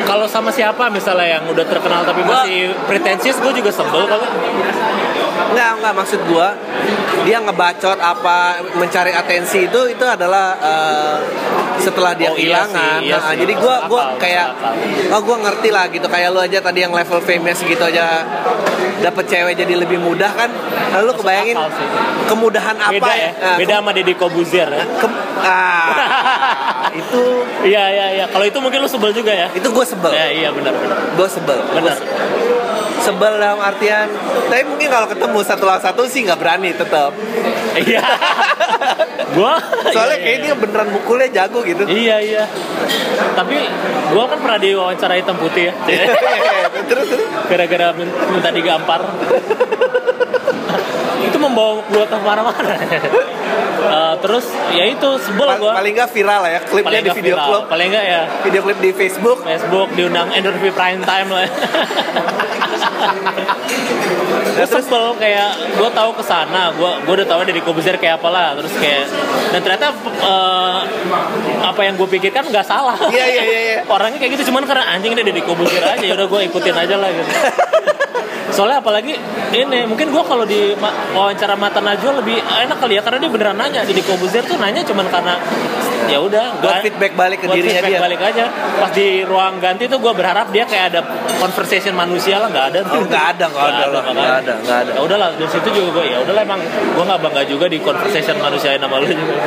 [0.03, 4.27] kalau sama siapa misalnya yang udah terkenal tapi Gua- masih pretensius gue juga sebel kalau
[5.51, 6.47] Nggak nggak maksud gue
[7.21, 8.37] dia ngebacot apa
[8.75, 11.17] mencari atensi itu itu adalah eh,
[11.79, 13.41] setelah dia Oh, iya sih, iya Nah, sih.
[13.41, 14.47] jadi gue gua kayak
[15.11, 18.21] oh gue ngerti lah gitu kayak lu aja tadi yang level famous gitu aja
[19.01, 20.51] dapet cewek jadi lebih mudah kan.
[20.93, 21.87] Lalu kebayangin akal sih.
[22.27, 25.93] kemudahan apa beda ya Nah, beda sama Deddy Kobuzier ya ke- ah,
[27.01, 27.23] itu
[27.65, 30.11] iya iya iya kalau itu mungkin lu sebel juga ya itu gue sebel.
[30.11, 31.59] ya iya benar benar Gue sebel.
[31.71, 31.97] benar
[33.01, 34.13] Sebel dalam artian
[34.45, 37.10] tapi mungkin kalau ketemu satu lawan satu sih nggak berani tetap.
[37.81, 38.05] Iya
[39.37, 39.55] gua
[39.91, 40.45] Soalnya iya, kayak iya.
[40.47, 41.83] dia beneran mukulnya jago gitu.
[41.87, 42.45] Iya iya.
[43.35, 43.57] Tapi
[44.11, 45.75] gua kan pernah diwawancara hitam putih ya.
[46.91, 49.01] terus terus Gara-gara min- minta digampar.
[51.41, 52.75] membawa gua ke mana-mana.
[53.81, 55.73] Eh, terus ya itu sebel Pa- gua.
[55.73, 57.49] paling nggak viral lah ya klipnya di video viral.
[57.49, 61.49] klip Paling enggak ya video klip di Facebook Facebook diundang endorphi prime time lah.
[64.53, 68.53] gue sebel kayak gue tahu ke sana gue gue udah tahu dari Kobuzer kayak apalah
[68.53, 69.09] terus kayak
[69.51, 69.87] dan ternyata
[70.21, 70.79] eh,
[71.63, 73.77] apa yang gue pikirkan nggak salah Iya, iya, iya, iya.
[73.95, 76.95] orangnya kayak gitu cuman karena anjing dia dari Kobuzer aja ya udah gue ikutin aja
[76.95, 77.33] lah gitu
[78.51, 79.15] soalnya apalagi
[79.53, 83.29] ini mungkin gue kalau di ma- wawancara mata Najwa lebih enak kali ya karena dia
[83.29, 83.83] beneran nanya.
[83.83, 85.35] Jadi Kobuzer tuh nanya cuman karena
[86.07, 88.03] ya udah Buat nggak- feedback balik ke buat dirinya feedback dia.
[88.03, 88.45] balik aja.
[88.77, 91.01] Pas di ruang ganti tuh gue berharap dia kayak ada
[91.37, 92.79] conversation manusia lah nggak ada.
[92.85, 94.91] Oh, nggak ada, nggak ada nggak ada, nggak ada.
[94.93, 98.37] ya udahlah dari situ juga gue ya udahlah emang gue nggak bangga juga di conversation
[98.37, 99.33] manusia nama lu juga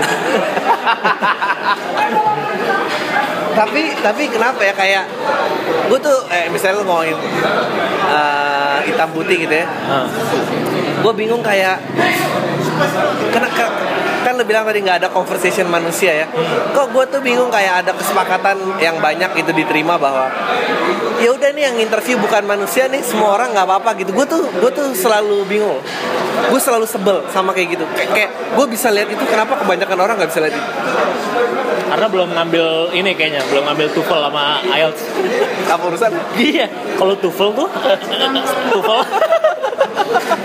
[3.54, 5.04] tapi tapi kenapa ya kayak
[5.86, 7.18] gue tuh eh misalnya ngomongin
[8.08, 9.66] eh, hitam putih gitu ya.
[9.66, 10.08] Nah,
[11.00, 11.78] gue bingung kayak
[13.30, 13.76] kena ke-
[14.24, 16.28] kan lu bilang tadi nggak ada conversation manusia ya.
[16.72, 20.32] Kok gue tuh bingung kayak ada kesepakatan yang banyak itu diterima bahwa
[21.20, 24.16] ya udah nih yang interview bukan manusia nih semua orang nggak apa-apa gitu.
[24.16, 25.84] Gue tuh gue tuh selalu bingung.
[26.50, 27.86] Gue selalu sebel sama kayak gitu.
[27.94, 30.70] Kayak, kayak gue bisa lihat itu kenapa kebanyakan orang nggak bisa lihat itu.
[31.94, 35.02] Karena belum ngambil ini kayaknya belum ngambil TOEFL sama IELTS.
[35.70, 36.12] Apa urusan?
[36.40, 36.66] Iya
[36.98, 37.70] kalau TOEFL tuh
[38.74, 39.02] TOEFL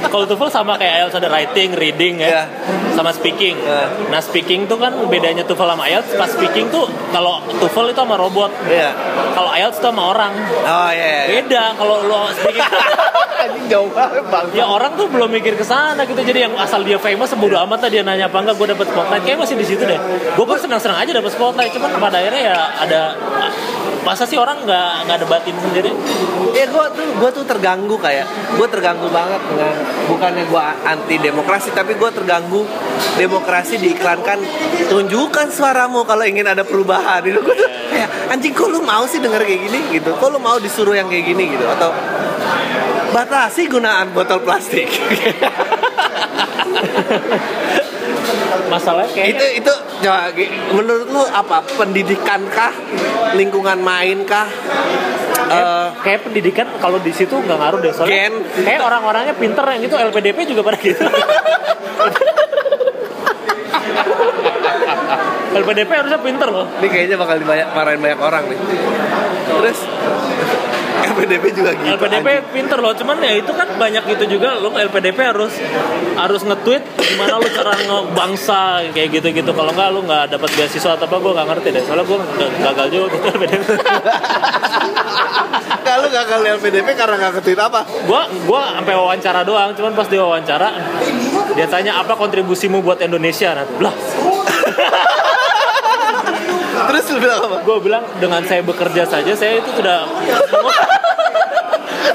[0.08, 2.42] kalau TOEFL sama kayak IELTS ada writing, reading ya, Iya.
[2.92, 3.56] sama speaking.
[3.56, 4.08] Iya.
[4.08, 6.10] Nah speaking tuh kan bedanya TOEFL sama IELTS.
[6.14, 8.90] Pas speaking tuh kalau TOEFL itu sama robot, Iya.
[9.32, 10.32] kalau IELTS tuh sama orang.
[10.58, 11.24] oh iya iya.
[11.38, 12.64] Beda kalau lo speaking
[13.38, 16.18] anjing jauh banget bang ya orang tuh belum mikir ke sana gitu.
[16.18, 19.22] Jadi yang asal dia famous bodo amat lah dia nanya apa enggak gue dapet spotlight.
[19.22, 19.98] Kayak masih di situ deh.
[20.34, 21.70] Gue pun senang-senang aja dapet spotlight.
[21.70, 23.00] Cuman pada akhirnya ya ada
[24.06, 25.90] masa sih orang nggak nggak debatin sendiri?
[26.54, 29.74] ya gue tuh gue tuh terganggu kayak gue terganggu banget dengan
[30.10, 32.66] bukannya gue anti demokrasi tapi gue terganggu
[33.18, 34.38] demokrasi diiklankan
[34.88, 37.22] tunjukkan suaramu kalau ingin ada perubahan.
[37.26, 39.80] Itu gue tuh kayak anjing kok lu mau sih denger kayak gini?
[39.98, 40.10] Gitu.
[40.16, 41.54] Kok lu mau disuruh yang kayak gini?
[41.54, 41.64] Gitu.
[41.66, 41.92] Atau
[43.12, 44.88] batasi gunaan botol plastik.
[48.66, 51.62] Masalahnya itu kayaknya itu coba Gi, menurut lu apa?
[51.78, 52.74] Pendidikan kah?
[53.38, 54.50] Lingkungan main kah?
[55.48, 58.34] Eh, kayak pendidikan kalau di situ nggak ngaruh deh soalnya Gen.
[58.66, 61.06] kayak orang-orangnya pinter yang itu LPDP juga pada gitu.
[65.58, 66.66] LPDP harusnya pinter loh.
[66.78, 68.58] Ini kayaknya bakal dibanyak marahin banyak orang nih.
[69.48, 69.78] Terus
[71.14, 72.52] LPDP juga gitu LPDP anjing.
[72.52, 75.52] pinter loh, cuman ya itu kan banyak gitu juga lo LPDP harus
[76.16, 79.50] harus nge-tweet gimana lo cara ngebangsa kayak gitu-gitu.
[79.52, 81.82] Kalau nggak lo nggak dapat beasiswa atau apa gue nggak ngerti deh.
[81.86, 82.18] Soalnya gue
[82.62, 83.68] gagal juga gitu LPDP.
[85.88, 90.04] kalau gagal di LPDP karena nggak ketweet apa Gue gua sampai wawancara doang, cuman pas
[90.04, 90.68] dia wawancara
[91.56, 93.94] dia tanya apa kontribusimu buat Indonesia nah lah
[96.88, 100.06] terus lu bilang apa gue bilang dengan saya bekerja saja saya itu sudah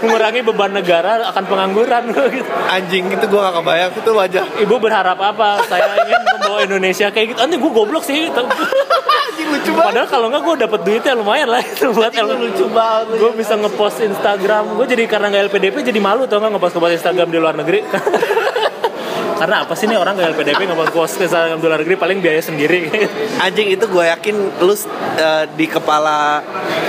[0.01, 2.03] mengurangi beban negara akan pengangguran
[2.37, 2.49] gitu.
[2.71, 5.59] anjing itu gua nggak kebayang itu wajah Ibu berharap apa?
[5.67, 7.39] Saya ingin membawa Indonesia kayak gitu.
[7.43, 8.29] Nanti gue goblok sih.
[8.29, 8.43] gitu.
[8.43, 12.35] anjing lucu banget Padahal kalau nggak gue dapet duitnya lumayan lah itu buat Anjing, lu
[12.47, 14.63] lucu banget Gue bisa ngepost Instagram.
[14.77, 17.79] Gue jadi karena nggak LPDP jadi malu tau nggak ngepost ngepost Instagram di luar negeri.
[19.43, 22.39] karena apa sih nih orang nggak LPDP ngepost post Instagram di luar negeri paling biaya
[22.39, 22.87] sendiri.
[23.43, 26.39] anjing itu gue yakin lu eh, di kepala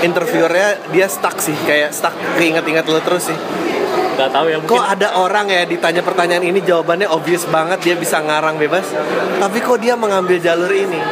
[0.00, 3.38] interviewernya dia stuck sih kayak stuck keinget-inget lu terus sih
[4.14, 4.94] Gak tahu ya Kok mungkin.
[4.94, 8.86] ada orang ya ditanya pertanyaan ini jawabannya obvious banget dia bisa ngarang bebas
[9.42, 11.02] Tapi kok dia mengambil jalur ini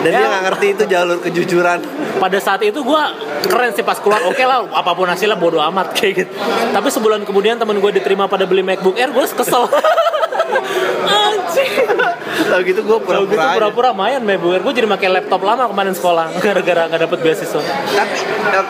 [0.00, 0.24] Dan dia Ya.
[0.26, 1.78] nggak ngerti itu jalur kejujuran
[2.16, 3.02] pada saat itu gue
[3.44, 6.32] keren sih pas keluar oke lah apa pun hasilnya bodo amat kayak gitu
[6.72, 9.68] tapi sebulan kemudian temen gue diterima pada beli MacBook Air gue kesel
[11.04, 11.72] anjing
[12.48, 15.92] Tahu gitu gue Kalau gitu pura-pura pura-pura main Air gue jadi pakai laptop lama kemarin
[15.92, 18.16] sekolah gara-gara nggak dapet beasiswa Tapi
[18.52, 18.66] eh,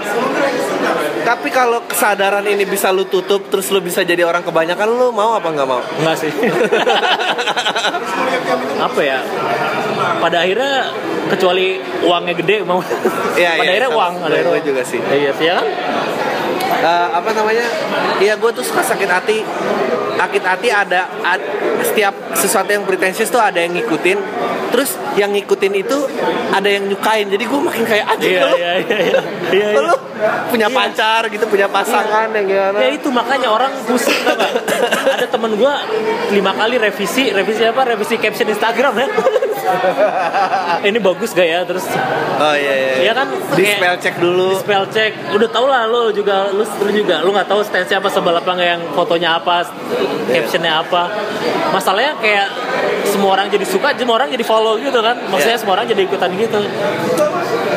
[1.18, 5.36] tapi kalau kesadaran ini bisa lu tutup terus lu bisa jadi orang kebanyakan lu mau
[5.36, 5.84] apa nggak mau?
[6.00, 6.32] Enggak sih.
[8.80, 9.20] apa ya?
[10.24, 10.88] Pada akhirnya
[11.28, 12.80] kecuali uangnya gede mau.
[13.36, 14.64] Iya, Pada iya, akhirnya uang, ada Gue- gue uang.
[14.64, 15.00] juga sih.
[15.04, 15.66] Iya sih ya kan?
[16.78, 17.66] Eh, apa namanya?
[18.18, 19.42] Iya gue tuh suka sakit hati.
[20.14, 21.46] Sakit hati ada ad-
[21.80, 24.18] setiap sesuatu yang pretensius tuh ada yang ngikutin.
[24.68, 25.98] Terus yang ngikutin itu
[26.50, 27.26] ada yang nyukain.
[27.26, 28.54] Jadi gue makin kayak anjing Iya lu.
[28.54, 28.98] iya iya.
[29.00, 29.20] iya.
[29.48, 29.80] Iya, iya.
[29.80, 29.94] lu
[30.50, 30.74] punya Iya.
[30.74, 32.76] pacar gitu, punya pasangan yang gimana?
[32.78, 34.18] Ya itu makanya orang pusing?
[35.08, 35.72] Ada temen gue
[36.30, 37.86] lima kali revisi, revisi apa?
[37.86, 39.06] Revisi caption Instagram ya.
[40.88, 41.60] Ini bagus gak ya?
[41.62, 41.84] Terus
[42.38, 42.92] Oh iya iya.
[43.02, 43.26] Iya kan?
[43.52, 44.48] Di Kayak- spell check dulu.
[44.48, 47.90] di spell check udah tau lah lu juga lu, lu juga lu nggak tahu stance
[47.90, 49.66] apa sebel apa yang fotonya apa
[50.26, 51.02] captionnya apa
[51.70, 52.46] masalahnya kayak
[53.04, 55.60] semua orang jadi suka semua orang jadi follow gitu kan maksudnya Iya.
[55.60, 56.60] semua orang jadi ikutan gitu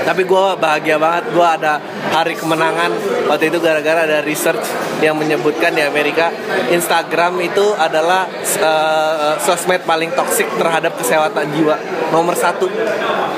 [0.01, 1.23] Tapi gue bahagia banget.
[1.29, 1.77] Gue ada
[2.09, 2.89] hari kemenangan
[3.25, 4.65] waktu itu gara-gara ada research
[4.99, 6.33] yang menyebutkan di Amerika
[6.69, 11.77] Instagram itu adalah eh, sosmed paling toksik terhadap kesehatan jiwa
[12.09, 12.65] nomor satu.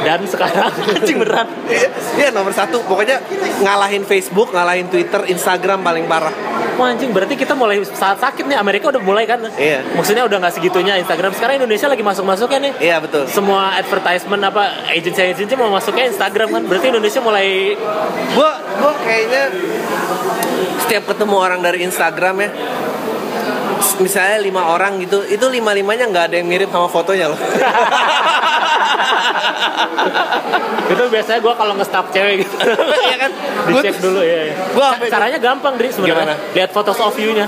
[0.03, 1.47] dan sekarang anjing beneran
[2.13, 2.83] Iya nomor satu.
[2.83, 3.23] Pokoknya
[3.59, 6.33] ngalahin Facebook, ngalahin Twitter, Instagram paling parah.
[6.73, 9.85] Wah anjing berarti kita mulai saat sakit nih Amerika udah mulai kan Iya.
[9.93, 13.29] maksudnya udah nggak segitunya Instagram sekarang Indonesia lagi masuk masuknya nih Iya betul.
[13.29, 17.77] semua advertisement apa agency-agency mau masuknya Instagram kan berarti Indonesia mulai
[18.33, 19.43] Gue gue kayaknya
[20.85, 22.49] setiap ketemu orang dari Instagram ya
[23.99, 27.39] misalnya lima orang gitu itu lima limanya nggak ada yang mirip sama fotonya loh.
[30.83, 32.55] Itu biasanya gue kalau nge-stalk cewek gitu.
[33.07, 33.31] Iya kan?
[33.67, 34.55] Dicek dulu ya, ya.
[34.75, 36.37] Gua caranya gampang Dri sebenarnya.
[36.55, 37.47] Lihat photos of you-nya.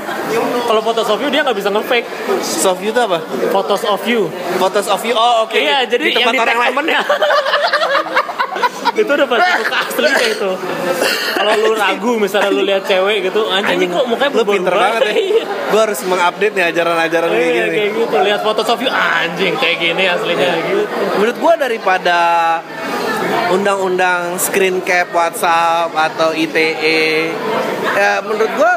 [0.67, 2.07] Kalau photos of you dia nggak bisa nge-fake.
[2.43, 3.19] Soft view itu apa?
[3.51, 4.27] Photos of you.
[4.59, 6.71] Photos of you oh oke iya jadi di tempat yang di orang lain.
[6.75, 7.01] temennya
[8.95, 10.51] itu udah pasti muka aslinya itu.
[11.35, 15.01] Kalau lu ragu misalnya lu lihat cewek gitu anjing ini kok mukanya lu pinter banget
[15.11, 15.13] ya.
[15.71, 18.15] Gue harus mengupdate nih ajaran-ajaran kayak Iya gini kayak gitu.
[18.23, 20.83] Lihat photos of you anjing kayak gini aslinya gitu.
[21.19, 22.19] Menurut gue daripada
[23.51, 27.29] undang-undang screen cap WhatsApp atau ITE
[27.95, 28.73] ya menurut gue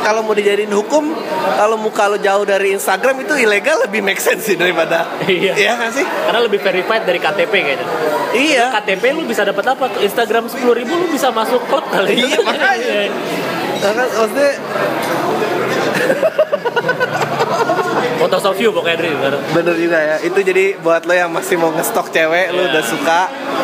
[0.00, 1.12] kalau mau dijadiin hukum
[1.56, 5.52] kalau muka lo jauh dari Instagram itu ilegal lebih make sense sih daripada Iya.
[5.54, 6.04] iya nggak sih?
[6.04, 7.86] Karena lebih verified dari KTP kayaknya.
[8.32, 8.64] Iya.
[8.74, 9.84] KTP lu bisa dapat apa?
[10.00, 12.18] Instagram sepuluh ribu lu bisa masuk klub kali.
[12.18, 13.00] Iya, makanya.
[13.80, 14.50] Nah, kan maksudnya
[18.16, 19.10] Photos of you pokoknya Dri
[19.50, 22.70] bener juga ya itu jadi buat lo yang masih mau ngestok cewek lo Iya.
[22.70, 23.20] udah suka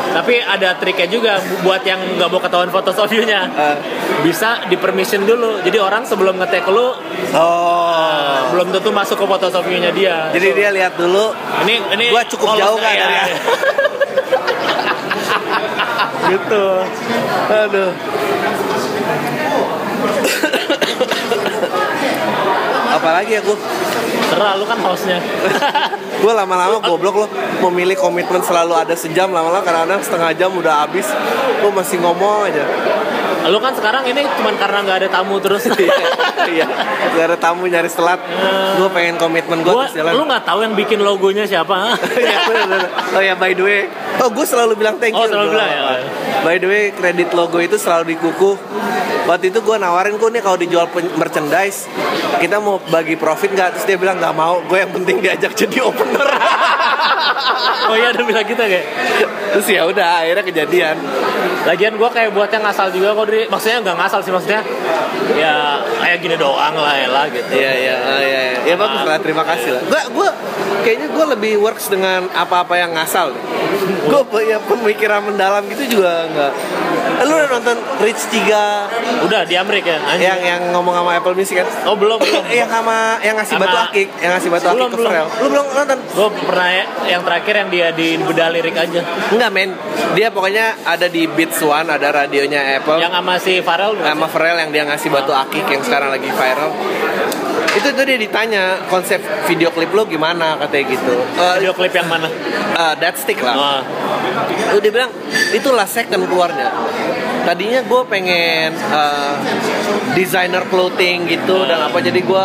[0.09, 3.45] Tapi ada triknya juga bu- buat yang nggak mau ketahuan fotos of you-nya.
[3.45, 3.77] Eh.
[4.23, 5.61] Bisa di permission dulu.
[5.61, 6.89] Jadi orang sebelum ngetek lu
[7.31, 10.31] oh belum tentu masuk ke fotos of you-nya dia.
[10.31, 13.37] jadi dia lihat dulu ini ini Gua cukup jauh nggak nggak dari-
[16.33, 16.65] gitu.
[17.47, 17.91] aduh
[22.89, 23.43] apalagi ya
[24.27, 25.23] gue Serah lu kan hostnya.
[26.23, 27.31] gue lama-lama goblok loh
[27.69, 31.07] memilih komitmen selalu ada sejam lama-lama kadang-kadang setengah jam udah habis
[31.63, 32.65] gue masih ngomong aja
[33.51, 35.67] lu kan sekarang ini cuman karena nggak ada tamu terus.
[36.53, 36.67] iya
[37.17, 38.21] gak ada tamu nyari selat.
[38.77, 40.13] Gue pengen komitmen gue gua, terus jalan.
[40.15, 41.77] Lu nggak tahu yang bikin logonya siapa?
[42.17, 42.39] Iya,
[43.13, 43.81] oh ya by the way.
[44.19, 45.21] Oh gue selalu bilang thank you.
[45.21, 45.81] Oh, selalu bilang ya?
[46.43, 48.57] by the way kredit logo itu selalu dikukuh.
[49.27, 50.87] Waktu itu gue nawarin gue nih kalau dijual
[51.19, 51.91] merchandise
[52.39, 53.69] kita mau bagi profit nggak?
[53.79, 54.63] Terus dia bilang nggak mau.
[54.65, 56.27] Gue yang penting diajak jadi opener
[57.91, 58.87] oh iya ada bilang kita kayak.
[59.55, 60.97] terus ya udah akhirnya kejadian
[61.67, 64.63] Lagian gua kayak buatnya ngasal juga kok dari maksudnya nggak ngasal sih maksudnya
[65.35, 67.51] ya kayak gini doang lah ya lah gitu.
[67.51, 68.59] Iya iya oh, iya iya.
[68.71, 69.83] Ya bagus lah terima kasih lah.
[69.91, 70.29] Gua gua
[70.87, 73.35] kayaknya gua lebih works dengan apa-apa yang ngasal.
[74.11, 76.53] Gue ya pemikiran mendalam gitu juga enggak.
[77.17, 80.01] Lu udah nonton Rich 3 Udah di Amerika ya.
[80.05, 80.21] anjing.
[80.23, 81.69] yang yang ngomong sama Apple Music kan?
[81.85, 82.45] Oh belum belum.
[82.49, 85.11] yang sama yang ngasih Sama- batu akik, yang ngasih batu Belum, akik ke belum.
[85.11, 85.29] Pharrell.
[85.41, 85.99] Lu belum nonton?
[86.07, 89.01] Gue pernah ya, yang terakhir yang dia di bedah lirik aja.
[89.33, 89.71] Enggak men.
[90.13, 93.01] Dia pokoknya ada di Beats One ada radionya Apple.
[93.01, 96.71] Yang sama si Farel sama Pharrell yang dia ngasih batu akik yang sekarang lagi viral.
[97.77, 101.17] Itu tuh dia ditanya konsep video klip lo gimana katanya gitu.
[101.37, 102.29] Eh, video klip yang mana?
[102.77, 103.81] uh, that stick lah.
[104.73, 105.11] Oh, dia bilang
[105.57, 106.69] itulah second keluarnya.
[107.47, 109.39] Tadinya gue pengen uh,
[110.19, 112.45] designer clothing gitu dan apa jadi gue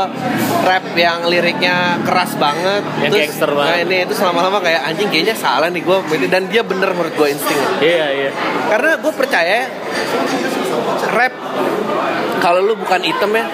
[0.61, 2.85] rap yang liriknya keras banget.
[3.01, 3.67] Yang gangster banget.
[3.67, 5.97] Nah ini itu lama-lama kayak anjing kayaknya salah nih gue
[6.29, 7.59] dan dia bener menurut gue insting.
[7.81, 8.29] iya iya.
[8.69, 9.67] Karena gue percaya
[11.09, 11.33] rap
[12.37, 13.45] kalau lu bukan item ya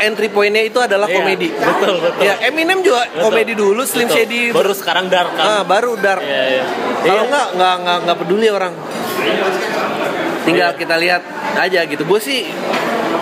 [0.00, 1.48] entry pointnya itu adalah Iya, komedi.
[1.52, 2.24] betul, betul.
[2.24, 3.20] Ya Eminem juga Betul.
[3.20, 4.16] komedi dulu, Slim Betul.
[4.18, 5.44] Shady Baru sekarang dark kan.
[5.44, 6.24] ah, baru dark.
[6.24, 6.64] Iya iya.
[7.04, 7.30] Kalau Iya.
[7.30, 8.72] nggak nggak nggak peduli orang.
[10.42, 10.78] Tinggal Iya.
[10.78, 11.22] kita lihat
[11.54, 12.02] aja gitu.
[12.04, 12.46] Gue sih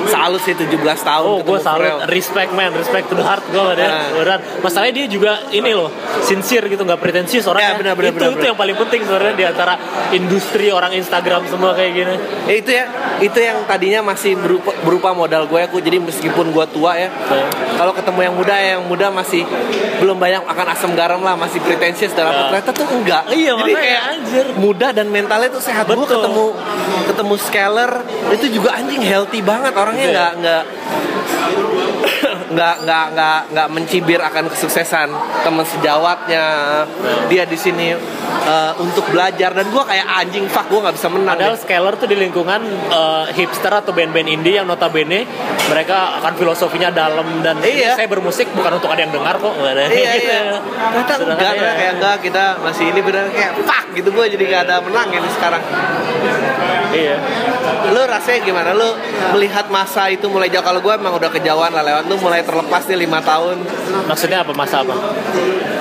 [0.07, 2.09] salut sih 17 tahun Oh, gue salut, Pharrell.
[2.09, 4.09] respect man, respect to the heart gue deh, Nah.
[4.11, 4.41] beneran.
[4.59, 7.77] Masalahnya dia juga ini loh, sincere gitu, nggak pretensius orangnya.
[7.77, 8.49] Ya, benar, benar, itu benar, itu benar.
[8.49, 9.75] yang paling penting sebenarnya di antara
[10.11, 12.15] industri orang Instagram semua kayak gini.
[12.47, 12.85] Ya, itu ya,
[13.21, 15.77] itu yang tadinya masih berupa, berupa modal gue aku.
[15.79, 17.45] Jadi meskipun gue tua ya, Nah.
[17.77, 19.45] kalau ketemu yang muda yang muda masih
[19.99, 22.41] belum banyak akan asam garam lah, masih pretensius dalam Ya.
[22.49, 23.29] ternyata tuh enggak.
[23.29, 24.47] Iya, Jadi makanya, kayak anjir.
[24.57, 25.85] muda dan mentalnya tuh sehat.
[25.85, 26.57] Gue ketemu
[27.07, 27.93] ketemu Scaler
[28.29, 30.13] itu juga anjing healthy banget orangnya Iya.
[30.13, 30.63] nggak nggak
[32.49, 35.09] nggak nggak nggak nggak mencibir akan kesuksesan
[35.39, 36.45] teman sejawatnya
[37.27, 37.93] dia di sini
[38.43, 41.61] eh, untuk belajar dan gue kayak anjing fuck gue nggak bisa menang Padahal deh.
[41.61, 45.29] Scalar tuh di lingkungan eh, hipster atau band-band indie yang notabene
[45.69, 47.93] mereka akan filosofinya dalam dan Iya.
[47.95, 49.53] saya bermusik bukan untuk ada yang dengar kok.
[49.53, 49.83] nggak ada.
[49.87, 50.25] iya Gitu.
[50.25, 50.41] iya
[50.97, 51.71] Sedangkan enggak iya.
[51.75, 55.29] kayak enggak kita masih ini bener kayak fuck gitu gue jadi nggak ada menang ini
[55.31, 55.63] sekarang
[56.89, 57.17] Iya.
[57.89, 58.89] lu rasanya gimana lu
[59.31, 62.83] melihat masa itu mulai jauh kalau gue emang udah kejauhan lah lewat lu mulai terlepas
[62.85, 63.57] nih lima tahun
[64.07, 64.95] Maksudnya apa masa apa?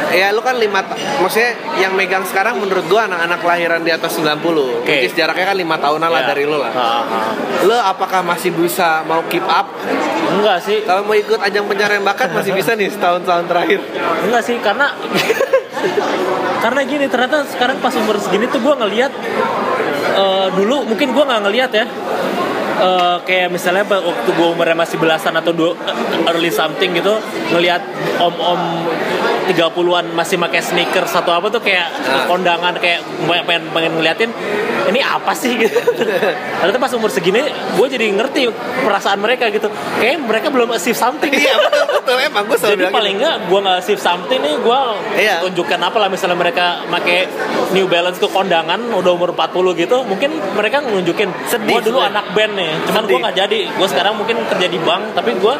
[0.07, 0.79] ya lu kan lima
[1.19, 5.03] maksudnya yang megang sekarang menurut gue anak-anak kelahiran di atas 90 Oke.
[5.03, 6.29] which jaraknya kan lima tahunan lah Iya.
[6.31, 7.31] dari lu lah Ah, ah.
[7.61, 9.67] lu apakah masih bisa mau keep up
[10.29, 10.79] Enggak sih.
[10.81, 13.83] kalau mau ikut ajang pencarian bakat masih bisa nih setahun-tahun terakhir
[14.23, 14.95] Enggak sih karena
[16.63, 19.11] karena gini ternyata sekarang pas umur segini tuh gue ngelihat
[20.15, 21.85] eh, dulu mungkin gue nggak ngelihat ya
[22.77, 25.49] Eh, kayak misalnya waktu gue umurnya masih belasan atau
[26.29, 27.17] early something gitu
[27.49, 27.81] ngelihat
[28.21, 28.85] om-om
[29.47, 32.23] 30-an masih pakai sneakers atau apa tuh kayak Ah.
[32.25, 34.29] kondangan kayak pengen pengen ngeliatin
[34.85, 35.75] ini apa sih gitu.
[36.57, 38.47] Ternyata pas umur segini gue jadi ngerti
[38.81, 39.67] perasaan mereka gitu.
[39.97, 41.29] Kayak mereka belum achieve something.
[41.29, 44.79] iya betul betul emang gue selalu Jadi paling enggak gue nggak save something nih gue
[45.17, 45.35] Iya.
[45.43, 47.27] tunjukkan apa lah misalnya mereka pakai
[47.69, 52.31] New Balance ke kondangan udah umur 40 gitu mungkin mereka nunjukin Sedih gue dulu anak
[52.31, 55.53] band nih cuman gue nggak jadi gue sekarang mungkin kerja di bank tapi gue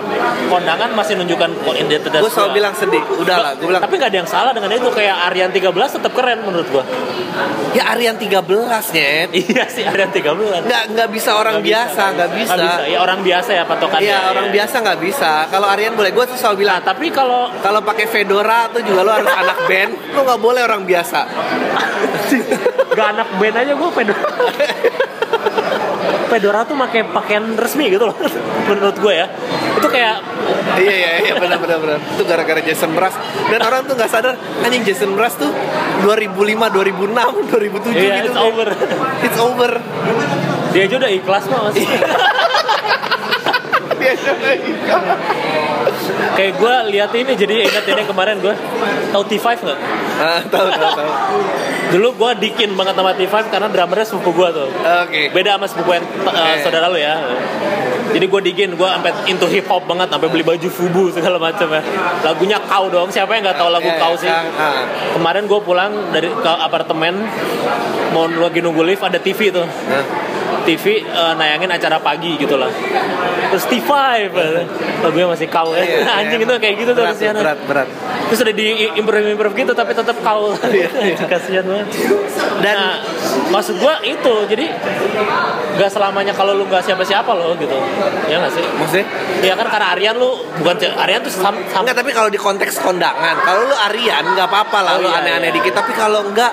[0.47, 4.20] kondangan masih nunjukkan identitas gue selalu bilang sedih udah lah gue bilang tapi nggak ada
[4.26, 5.70] yang salah dengan itu kayak Aryan 13
[6.02, 6.84] tetap keren menurut gue
[7.78, 8.42] ya Aryan 13
[8.98, 9.30] nyet.
[9.38, 12.82] Iya sih Aryan 13 nggak nggak bisa orang Nggak biasa nggak bisa, Nggak bisa.
[12.90, 14.06] ya orang biasa ya patokannya.
[14.10, 15.32] Iya orang biasa nggak bisa.
[15.54, 19.02] Kalau Aryan boleh gue tuh selalu bilang nah tapi kalau kalau pakai fedora tuh juga
[19.08, 21.20] lo harus anak band lo nggak boleh orang biasa.
[22.98, 24.30] Gak anak band aja gue pedora
[26.28, 28.16] Pedora tuh pakai pakaian resmi gitu loh
[28.68, 29.28] menurut gue ya.
[29.74, 30.16] Itu kayak
[30.78, 31.98] iya iya iya benar benar benar.
[32.04, 33.16] Itu gara-gara Jason Mraz.
[33.48, 35.50] Dan orang tuh nggak sadar anjing Jason Mraz tuh
[36.04, 37.16] 2005 2006
[37.48, 38.68] 2007 Iya, gitu it's over.
[39.24, 39.72] it's over.
[40.70, 41.76] Dia aja udah ikhlas mah mas
[43.98, 45.04] Dia coba ikut.
[46.30, 48.54] kayak gue lihat ini jadi ingat ini kemarin gue
[49.10, 49.80] tahu T5 nggak?
[50.18, 51.10] Ah tahu tahu tahu
[51.88, 54.69] Dulu gue dikin banget sama T5 karena drummernya sepupu gue tuh.
[55.06, 55.32] Oke.
[55.32, 56.62] Beda sama sepupu yang uh, Oke.
[56.63, 57.15] saudara lu ya.
[58.08, 61.67] Jadi gue digin, gue sampai into hip hop banget, sampai beli baju fubu segala macam
[61.69, 61.82] ya.
[62.23, 64.32] Lagunya kau dong, siapa yang nggak tahu lagu Iya, kau sih?
[64.32, 64.84] Ah.
[65.13, 67.13] Kemarin gue pulang dari ke apartemen,
[68.15, 69.67] mau lagi nunggu lift ada TV tuh.
[69.67, 70.28] Nah.
[70.67, 72.67] TV eh, nayangin acara pagi gitu lah.
[73.56, 73.91] Terus T5
[75.00, 75.79] lagunya masih kau ya.
[75.79, 76.17] Iya, iya.
[76.19, 77.88] Anjing itu kayak gitu tuh berat, berat, berat.
[78.27, 78.67] Terus udah di
[79.00, 80.52] improve improve gitu tapi tetap kau.
[80.67, 81.25] Iya, iya.
[81.31, 81.77] kasihan banget.
[82.58, 82.98] Dan Nah,
[83.50, 84.65] maksud gua itu jadi
[85.75, 87.73] nggak selamanya kalau lu nggak siapa-siapa lo gitu.
[88.25, 88.65] Ya nggak sih?
[88.73, 89.06] maksudnya
[89.40, 92.80] Ya kan karena Aryan lu bukan Aryan tuh sam, sam- Enggak, tapi kalau di konteks
[92.80, 95.56] kondangan, kalau lu Aryan nggak apa-apa lah, Oh, lu iya, aneh-aneh iya.
[95.56, 95.73] dikit.
[95.73, 96.52] Tapi kalau enggak,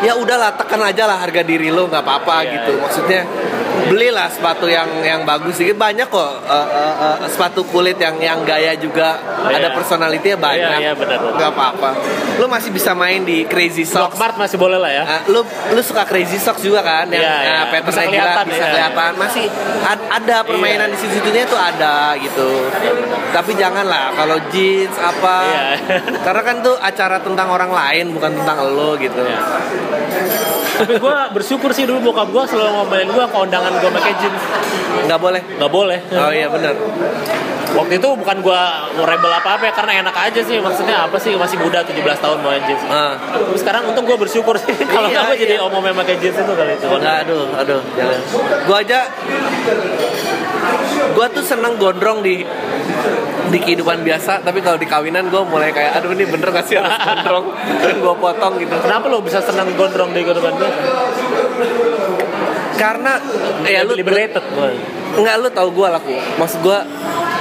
[0.00, 2.72] ya udahlah tekan aja lah harga diri lu nggak apa-apa Iya, gitu.
[2.74, 2.82] iya.
[2.82, 3.20] Maksudnya
[3.86, 8.42] belilah sepatu yang yang bagus sedikit banyak kok eh, eh, eh, sepatu kulit yang yang
[8.42, 9.70] gaya juga ada Iya.
[9.70, 10.78] personality banyak.
[10.78, 11.18] Iya, iya, benar.
[11.30, 11.90] Nggak apa-apa.
[12.36, 14.16] Lu masih bisa main di Crazy Socks.
[14.16, 15.02] Mart masih boleh lah ya.
[15.02, 17.54] Ah, lu lu suka Crazy Socks juga kan yang Iya, iya.
[17.54, 18.68] ah, patternnya Bisa gila, kelihatan, bisa iya.
[18.68, 19.44] kelihatan masih
[19.82, 20.92] ad- ada permainan Iya.
[20.92, 22.48] di situ-situnya tuh ada gitu
[23.28, 25.64] tapi janganlah kalau jeans apa Iya.
[26.26, 29.40] karena kan tuh acara tentang orang lain bukan tentang lo gitu Iya.
[30.78, 34.42] Tapi gue bersyukur sih dulu bokap gue selalu ngomelin gue ke undangan gue pakai jeans.
[35.04, 35.98] nggak boleh Nggak boleh.
[36.12, 36.74] oh iya bener
[37.68, 38.60] Waktu itu bukan gue
[38.96, 40.56] rebel apa-apa ya karena enak aja sih.
[40.56, 42.80] Maksudnya apa sih masih muda 17 tahun mau jeans.
[42.88, 44.72] ah Tapi sekarang untung gue bersyukur sih.
[44.88, 45.66] Kalau Iya, gue jadi iya.
[45.68, 46.88] omong pakai jeans itu kali itu.
[46.88, 48.20] Nggak, aduh aduh jangan
[48.64, 49.00] gua aja
[51.12, 52.40] gua tuh seneng gondrong di
[53.48, 56.76] di kehidupan biasa tapi kalau di kawinan gue mulai kayak aduh ini bener gak sih
[56.76, 57.46] harus gondrong
[57.80, 60.70] dan gue potong gitu Kenapa lo bisa senang gondrong di kehidupan gue?
[62.78, 63.18] Karena
[63.64, 64.68] ya lu liberated gue.
[65.10, 66.14] Enggak lu tahu gua laku.
[66.14, 66.86] Maksud gua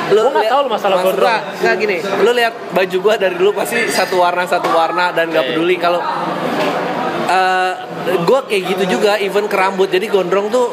[0.09, 1.29] lu Gua nggak liat- tahu lu masalah gondrong.
[1.29, 5.29] gua, nggak gini, lu lihat baju gua dari dulu pasti satu warna satu warna dan
[5.29, 5.99] nggak Iya, peduli kalau
[7.27, 7.73] eh
[8.23, 9.87] gua kayak gitu juga even ke rambut.
[9.87, 10.71] Jadi gondrong tuh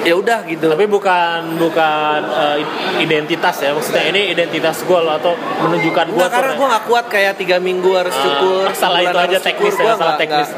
[0.00, 0.64] ya udah gitu.
[0.66, 2.56] Tapi bukan bukan eh,
[2.98, 3.70] identitas ya.
[3.70, 6.24] Maksudnya ini identitas gue atau menunjukkan gue.
[6.26, 8.64] Karena gua nggak kuat kayak tiga minggu harus Ah, cukur.
[8.66, 10.48] masalah sebulan itu aja teknis ya, nggak- teknis.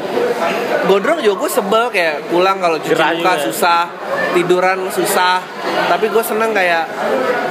[0.83, 3.43] Gondrong juga gue sebel kayak pulang kalau cuci Gerah muka juga.
[3.45, 3.81] susah,
[4.33, 5.39] tiduran susah.
[5.85, 6.85] Tapi gue seneng kayak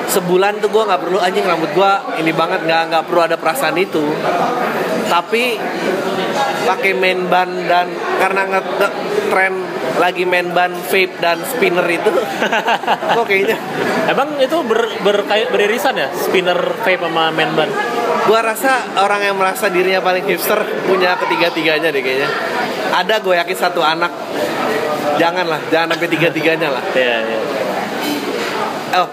[0.07, 3.77] sebulan tuh gue nggak perlu anjing rambut gue ini banget nggak nggak perlu ada perasaan
[3.77, 4.05] itu.
[5.05, 5.57] Tapi
[6.63, 7.87] pakai main ban dan
[8.19, 8.93] karena nge-
[9.29, 9.53] tren
[10.01, 12.11] lagi main ban vape dan spinner itu.
[13.17, 13.59] Kok kayaknya?
[14.09, 17.69] Emang itu ber, ber- kayak beririsan ya spinner vape sama main ban.
[18.23, 22.29] gua rasa orang yang merasa dirinya paling hipster punya ketiga-tiganya deh kayaknya.
[22.93, 24.13] Ada gue yakin satu anak.
[25.19, 26.85] Janganlah jangan sampai tiga-tiganya lah.
[26.99, 27.39] Iya, iya.
[29.03, 29.09] oh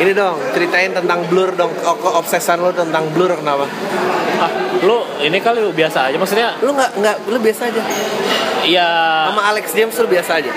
[0.00, 1.72] ini dong ceritain tentang blur dong.
[1.84, 3.66] Oh, keobsesan lo tentang blur kenapa?
[4.40, 4.52] Ah,
[4.84, 6.16] lu ini kali lu biasa aja.
[6.16, 7.82] Maksudnya lu nggak nggak lu biasa aja
[8.64, 8.88] ya
[9.28, 10.52] sama Alex James lu biasa aja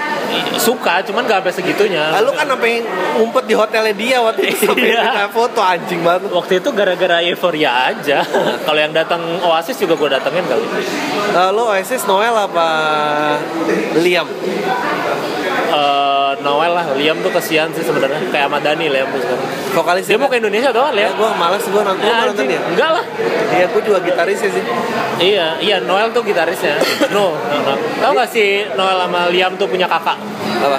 [0.58, 2.10] suka, cuman gak sampai segitunya.
[2.10, 2.82] lalu kan sampai
[3.16, 5.30] ngumpet di hotelnya dia waktu itu sampai Iya.
[5.30, 8.26] foto anjing banget Waktu itu gara-gara euforia aja.
[8.66, 10.66] Kalau yang datang Oasis juga gue datengin kali.
[11.32, 12.68] Eh, lu Oasis Noel apa
[14.00, 14.26] Liam
[15.74, 18.22] Eh, Noel lah, Liam tuh kesian sih sebenarnya.
[18.30, 19.48] Kayak Ahmad Dhani Liam tuh sekarang.
[19.74, 21.10] vokalis Dia mau ke Indonesia doang ya ya.
[21.18, 23.06] gue malas gue nonton, mau nonton ya Enggak lah.
[23.50, 24.64] Iya, gue juga gitarisnya sih.
[25.18, 26.78] Iya, iya Noel tuh gitarisnya.
[27.10, 27.74] No, no, no.
[27.98, 30.18] Tahu gak sih Noel sama Liam tuh punya kakak?
[30.62, 30.78] Apa?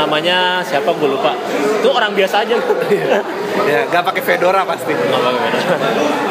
[0.00, 1.36] Namanya siapa gue lupa.
[1.84, 2.56] Itu orang biasa aja.
[3.68, 4.96] Ya, gak pakai fedora pasti.
[4.96, 5.58] Nggak bagaimana.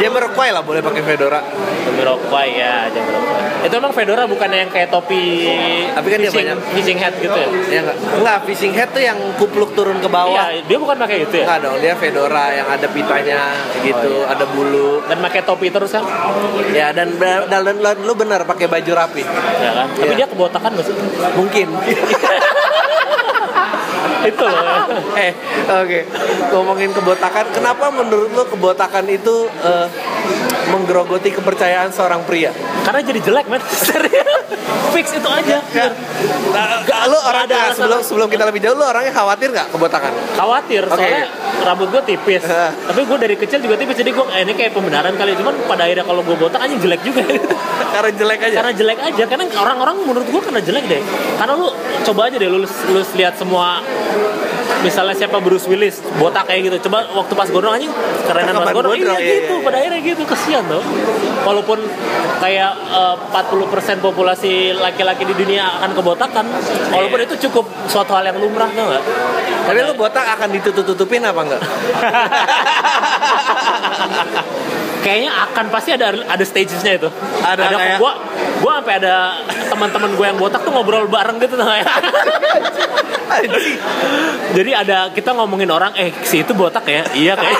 [0.01, 1.39] Jamiroquai lah boleh pakai fedora.
[1.85, 3.69] Jamiroquai ya, Jamiroquai.
[3.69, 5.53] Itu emang fedora bukan yang kayak topi
[5.93, 6.57] Tapi kan dia fishing, banyak.
[6.73, 7.49] fishing hat gitu ya?
[7.69, 8.17] Ya enggak?
[8.21, 10.49] Enggak, fishing head tuh yang kupluk turun ke bawah.
[10.51, 11.45] Iya, dia bukan pakai itu ya?
[11.45, 13.39] Enggak dong, dia fedora yang ada pitanya
[13.83, 14.33] gitu, Oh, iya.
[14.33, 15.03] ada bulu.
[15.05, 16.03] Dan pakai topi terus kan?
[16.71, 19.23] Ya, dan dan, dan, dan lu bener pakai baju rapi.
[19.59, 19.87] Ya kan?
[19.91, 20.17] Tapi Iya.
[20.23, 20.95] dia kebotakan gak sih?
[21.35, 21.67] Mungkin.
[24.21, 24.65] itu loh.
[25.25, 25.33] eh,
[25.65, 25.99] oke.
[26.53, 29.87] Ngomongin kebotakan, kenapa menurut lu kebotakan itu eh,
[30.69, 32.53] menggerogoti kepercayaan seorang pria?
[32.85, 33.61] Karena jadi jelek, men.
[33.87, 34.20] Serius.
[34.91, 35.57] Fix itu aja.
[35.71, 35.87] Ya.
[36.51, 40.11] Nah, lu orang ada nah, sebelum sebelum kita lebih jauh lu orangnya khawatir nggak kebotakan?
[40.35, 40.95] Khawatir, Oke.
[40.99, 41.25] soalnya
[41.63, 42.43] rambut gue tipis.
[42.45, 45.33] Tapi gue dari kecil juga tipis, jadi gue eh, ini kayak pembenaran kali.
[45.39, 47.23] Cuman pada akhirnya kalau gue botak aja jelek juga.
[47.95, 48.55] Karena jelek aja.
[48.63, 51.01] karena jelek aja karena orang-orang menurut gua karena jelek deh
[51.35, 51.67] karena lu
[52.07, 53.83] coba aja deh lu lu lihat semua
[54.81, 57.93] misalnya siapa Bruce Willis botak kayak gitu coba waktu pas gondrong anjing
[58.25, 59.65] kerenan pas gondrong iya, iya, gitu iya.
[59.65, 60.81] pada akhirnya gitu kesian tuh
[61.41, 61.79] walaupun
[62.37, 66.45] kayak eh, 40% populasi laki-laki di dunia akan kebotakan
[66.89, 67.27] walaupun Iya.
[67.27, 69.03] itu cukup suatu hal yang lumrah tuh nggak
[69.61, 71.61] Tapi lu botak akan ditutup-tutupin apa enggak?
[75.01, 77.09] kayaknya akan pasti ada ada stagesnya itu
[77.41, 78.13] Ada kayak- gua
[78.61, 79.15] gua sampai ada
[79.67, 81.89] teman-teman gue yang botak tuh ngobrol bareng gitu tuh kayak
[83.31, 83.79] Anjing.
[84.71, 87.03] Jadi ada kita ngomongin orang eh si itu botak ya?
[87.11, 87.59] Iya kayak.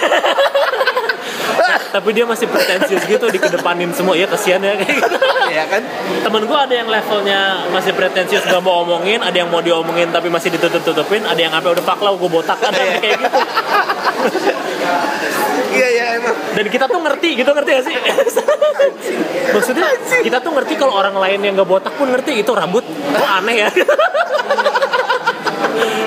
[1.92, 4.16] Tapi dia masih pretensius gitu dikedepanin semua.
[4.16, 5.18] Iya kesian ya kayak gitu.
[5.52, 5.84] Ya kan?
[6.24, 9.20] temen gue ada yang levelnya masih pretensius gak mau omongin.
[9.20, 11.28] Ada yang mau diomongin tapi masih ditutup-tutupin.
[11.28, 12.64] Ada yang sampai udah lah gue botak.
[12.64, 13.40] Ada yang kayak gitu.
[15.72, 16.36] Iya iya emang.
[16.52, 17.96] dan kita tuh ngerti gitu ngerti gak sih?
[19.52, 19.88] Maksudnya
[20.24, 23.68] kita tuh ngerti kalau orang lain yang gak botak pun ngerti itu rambut kok aneh
[23.68, 23.70] ya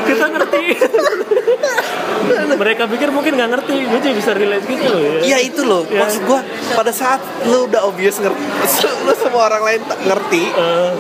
[0.05, 0.65] kita ngerti
[2.51, 5.83] mereka pikir mungkin nggak ngerti gue jadi bisa relate gitu loh ya Iya itu loh,
[5.85, 6.01] Iya.
[6.01, 6.41] maksud gua
[6.71, 8.41] pada saat lu udah obvious ngerti,
[9.03, 10.91] lu semua orang lain tak ngerti, Eh,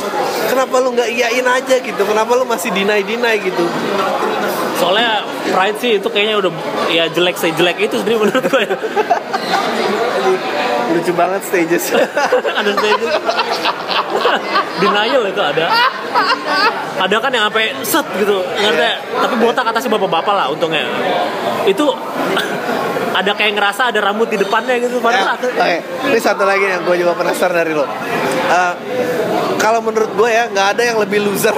[0.47, 2.03] kenapa lu nggak iyain aja gitu?
[2.03, 3.64] Kenapa lu masih deny deny gitu?
[4.74, 6.51] soalnya pride sih itu kayaknya udah
[6.90, 8.74] ya jelek sih jelek itu sendiri menurut gue ya.
[10.92, 11.84] Lucu banget stages.
[12.59, 13.03] ada stage
[14.82, 15.66] denial itu ada
[16.97, 20.86] ada kan yang sampai set gitu ngerti tapi botak atasnya bapak-bapak lah untungnya
[21.64, 21.87] itu
[23.18, 25.76] ada kayak ngerasa ada rambut di depannya gitu Ya, padahal Oke,
[26.11, 27.87] ini satu lagi yang gue juga penasaran dari lo.
[27.87, 28.74] Eh,
[29.62, 31.55] kalau menurut gue ya nggak ada yang lebih loser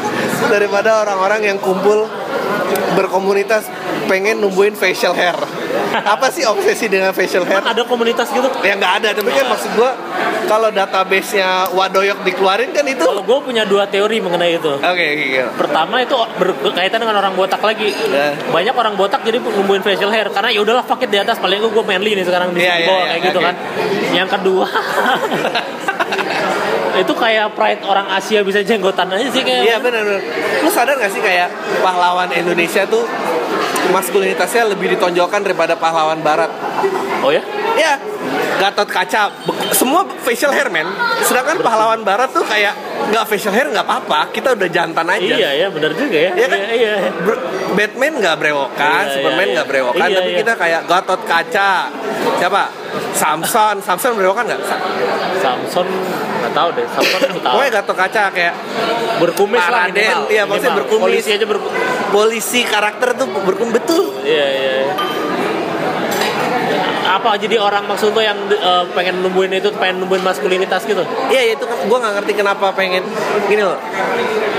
[0.52, 2.10] daripada orang-orang yang kumpul
[2.98, 3.70] berkomunitas
[4.06, 5.34] pengen numbuhin facial hair.
[5.96, 7.62] Apa sih obsesi dengan facial hair?
[7.62, 9.90] ada komunitas gitu Ya nggak ada, tapi kan maksud gue
[10.46, 13.02] kalau database-nya Wadoyok dikeluarin kan itu.
[13.02, 15.42] kalau gue punya dua teori mengenai itu Oke, oke, oke.
[15.58, 18.30] pertama itu berkaitan dengan orang botak lagi Ya.
[18.46, 21.84] banyak orang botak jadi numbuhin facial hair karena ya udahlah it di atas paling gue
[21.84, 23.46] manly nih sekarang di iya, bawah iya, kayak gitu oke.
[23.46, 23.54] kan
[24.12, 24.66] yang kedua
[27.00, 30.22] itu kayak pride orang Asia bisa jenggotan aja sih kayak Iya benar benar.
[30.64, 31.48] Lu sadar gak sih kayak
[31.80, 33.04] pahlawan Indonesia tuh
[33.90, 36.50] maskulinitasnya lebih ditonjolkan daripada pahlawan Barat?
[37.22, 37.42] oh ya
[37.76, 38.00] Ya,
[38.56, 39.28] Gatot Kaca,
[39.76, 40.88] semua facial hair man.
[41.20, 42.72] Sedangkan pahlawan Barat tuh kayak
[43.06, 45.22] nggak facial hair nggak apa-apa, kita udah jantan aja.
[45.30, 46.58] iya ya benar juga ya Iya kan?
[46.60, 46.94] iya, iya.
[47.72, 49.72] Batman nggak brewokan, Iya, Superman iya, nggak iya.
[49.72, 50.38] brewokan, Iya, tapi iya.
[50.40, 51.72] kita kayak Gatot Kaca,
[52.36, 52.62] siapa?
[53.12, 54.60] Samson, Samson brewokan nggak?
[54.62, 54.82] Sa-
[55.38, 55.86] Samson
[56.36, 58.54] nggak tahu deh Samson nggak tahu Pokoknya Gatot Kaca kayak
[59.16, 61.02] berkumis lah minimal iya, maksudnya berkumis.
[61.02, 64.12] polisi aja berkumis polisi karakter tuh berkum betul.
[64.22, 64.72] iya iya
[67.16, 71.02] apa jadi orang maksud lo yang eh, pengen numbuhin itu pengen numbuhin maskulinitas gitu?
[71.32, 73.02] Iya itu kan gue nggak ngerti kenapa pengen
[73.48, 73.78] gini loh.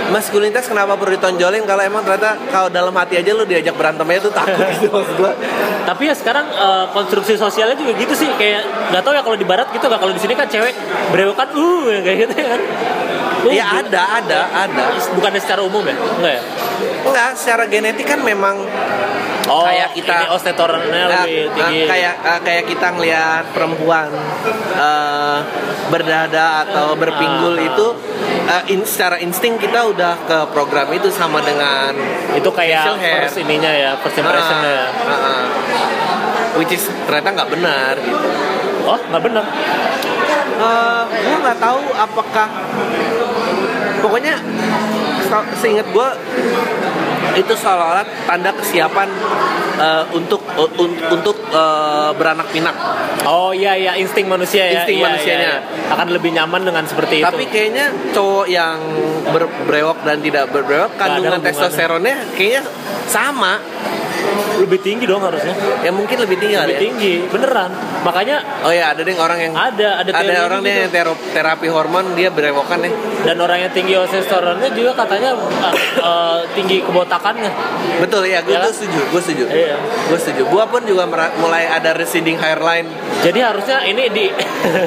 [0.07, 4.19] Maskulinitas kenapa perlu ditonjolin kalau emang ternyata kalau dalam hati aja lu diajak berantem aja
[4.23, 5.31] tuh takut gitu maksud gue
[5.87, 8.27] tapi ya sekarang eh, konstruksi sosialnya juga gitu sih.
[8.35, 10.01] Kayak nggak tahu ya kalau di barat gitu nggak.
[10.03, 10.75] Kalau di sini kan cewek
[11.15, 12.61] berewokan uh yang kayak gitu ya kan.
[13.37, 14.83] Uh, ya ada ada ada.
[15.15, 15.95] Bukannya secara umum ya?
[15.95, 16.43] Enggak ya?
[17.07, 18.67] Enggak secara genetik kan memang
[19.47, 24.07] oh Kayak kita- ini ostetornya Nah, lebih nah, tinggi kayak uh, kayak kita ngelihat perempuan
[24.73, 25.39] uh,
[25.87, 27.65] berdada atau berpinggul Ah.
[27.65, 27.87] itu
[28.45, 31.95] uh, in, secara insting kita udah ke program itu sama dengan
[32.31, 35.43] itu kayak first ininya ya first impression ya Ah, ah, ah.
[36.55, 38.27] which is ternyata nggak benar gitu.
[38.85, 39.45] oh nggak benar
[40.57, 42.49] Eh, gue nggak tahu apakah
[43.99, 44.41] pokoknya
[45.21, 46.09] se- seingat gue
[47.37, 49.07] itu seolah-olah tanda kesiapan
[49.77, 52.75] eh, untuk un- untuk eh, beranak pinak.
[53.23, 53.93] Oh iya iya.
[53.95, 54.81] Insting manusia ya.
[54.81, 55.51] Insting Iya, iya, manusianya.
[55.53, 55.59] iya.
[55.87, 58.75] akan lebih nyaman dengan seperti tapi itu kayaknya cowok yang
[59.25, 62.67] berbrewok dan tidak berbrewok kandungan testosteronnya kayaknya
[63.07, 63.55] sama
[64.57, 65.53] lebih tinggi dong harusnya.
[65.85, 66.81] Ya mungkin lebih tinggi lebih ya.
[66.81, 67.13] tinggi.
[67.29, 67.71] Beneran.
[68.03, 70.71] Makanya oh ya ada deh orang yang ada ada ada orang gitu.
[70.73, 72.91] yang tero- terapi hormon dia berewokan ya
[73.27, 77.51] dan orang yang tinggi testosteronnya juga katanya uh, uh, tinggi kebotakannya.
[77.99, 78.71] Betul ya gue Ya kan?
[78.71, 79.43] setuju gue setuju.
[79.51, 79.75] Iya.
[79.81, 80.41] gue setuju.
[80.47, 81.03] Gue pun juga
[81.37, 82.87] mulai ada receding hairline.
[83.25, 84.25] Jadi harusnya ini di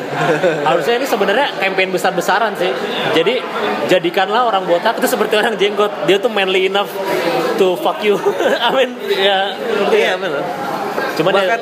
[0.68, 2.72] harusnya ini sebenarnya campaign besar-besaran sih.
[3.12, 3.42] Jadi
[3.92, 4.96] jadikanlah orang botak.
[4.96, 6.08] Itu seperti orang jenggot.
[6.08, 6.88] Dia tuh manly enough
[7.60, 8.16] to fuck you.
[8.40, 10.14] I mean ya ngerti iya ya?
[10.16, 10.42] benar
[11.16, 11.60] cuman ya, bahkan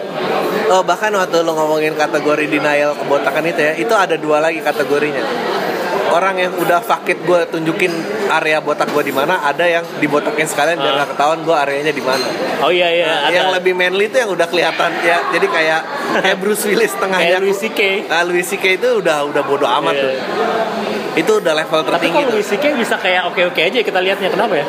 [0.69, 5.25] oh bahkan waktu lo ngomongin kategori denial kebotakan itu ya itu ada dua lagi kategorinya
[6.09, 7.93] orang yang udah fakit gue tunjukin
[8.31, 10.97] area botak gue di mana ada yang dibotakin sekalian biar Ah.
[11.03, 12.25] nggak ketahuan gue areanya di mana
[12.65, 15.81] oh iya iya ada yang lebih manly itu yang udah kelihatan ya jadi kayak
[16.25, 17.81] kayak Bruce Willis tengahnya kayak Louis C.K.
[18.09, 18.65] nah, Louis C.K.
[18.81, 20.03] itu udah udah bodo amat Iya.
[20.03, 20.13] tuh
[21.19, 22.65] itu udah level tapi tertinggi kalau tuh Louis C.K.
[22.73, 24.67] bisa kayak oke oke aja kita lihatnya kenapa ya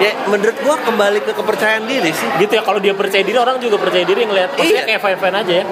[0.00, 2.28] ya menurut gua kembali ke kepercayaan diri sih.
[2.38, 4.88] Gitu ya kalau dia percaya diri orang juga percaya diri ngelihat maksudnya Iya.
[4.88, 5.64] kayak fine fine aja ya.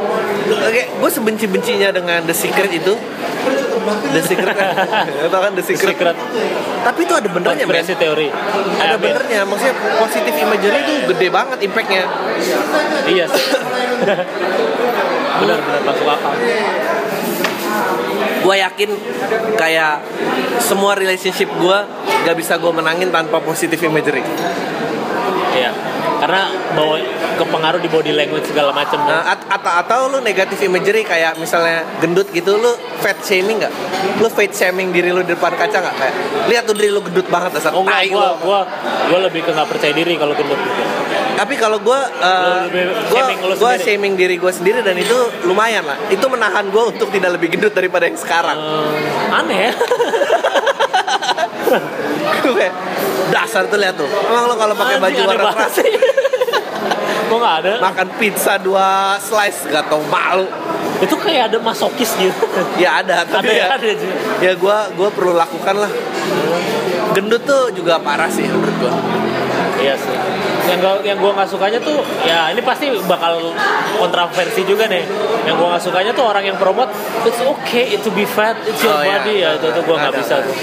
[0.48, 2.92] Oke, gue sebenci-bencinya dengan The Secret itu.
[4.12, 4.56] The Secret.
[5.28, 5.96] Atau kan The Secret.
[5.96, 6.16] secret.
[6.84, 8.28] Tapi itu ada benernya konspirasi teori.
[8.76, 12.04] Ada benernya Maksudnya positif imagery itu gede banget impactnya.
[13.08, 13.44] Iya sih.
[15.38, 16.34] Benar benar masuk akal
[18.42, 18.90] Gue yakin
[19.54, 20.02] kayak
[20.58, 21.78] semua relationship gue
[22.18, 24.20] Gak bisa gue menangin tanpa positif imagery.
[25.54, 25.70] Iya.
[26.18, 26.98] Karena bawa
[27.38, 31.86] kepengaruh di body language segala macam Nah, at- atau atau lu negatif imagery kayak misalnya
[32.02, 33.70] gendut gitu lu fat shaming nggak?
[34.18, 36.14] Lu fat shaming diri lu di depan kaca nggak kayak
[36.50, 38.10] lihat tuh diri lu gendut banget dasar oh enggak.
[38.42, 38.66] gua
[39.06, 40.82] gua lebih ke nggak percaya diri kalau gendut gitu
[41.38, 42.00] Tapi kalau gue
[43.54, 43.78] gue sendiri.
[43.78, 45.14] shaming diri gue sendiri dan itu
[45.46, 45.94] lumayan lah.
[46.10, 48.58] Itu menahan gue untuk tidak lebih gendut daripada yang sekarang.
[48.58, 49.72] Eh, aneh ya
[52.42, 52.66] Gue
[53.30, 54.10] dasar tuh lihat tuh.
[54.10, 55.94] Emang lo kalau pakai baju warna keras sih
[57.28, 60.48] kok nggak ada makan pizza dua slice gak tau malu.
[60.98, 62.42] itu kayak ada masokis gitu
[62.82, 64.08] Ya ada, tapi ada ya, ada aja
[64.42, 65.92] ya gue gua perlu lakukan lah.
[67.12, 68.92] Gendut tuh juga parah sih menurut gue.
[69.78, 70.16] Iya sih.
[70.68, 73.56] Yang gua, yang gua nggak sukanya tuh ya ini pasti bakal
[73.96, 75.00] kontroversi juga nih.
[75.44, 76.92] Yang gua nggak sukanya tuh orang yang promote
[77.24, 79.18] it's okay to be fat, it's your Oh, iya.
[79.18, 80.54] body ya itu tuh gua nggak bisa tuh.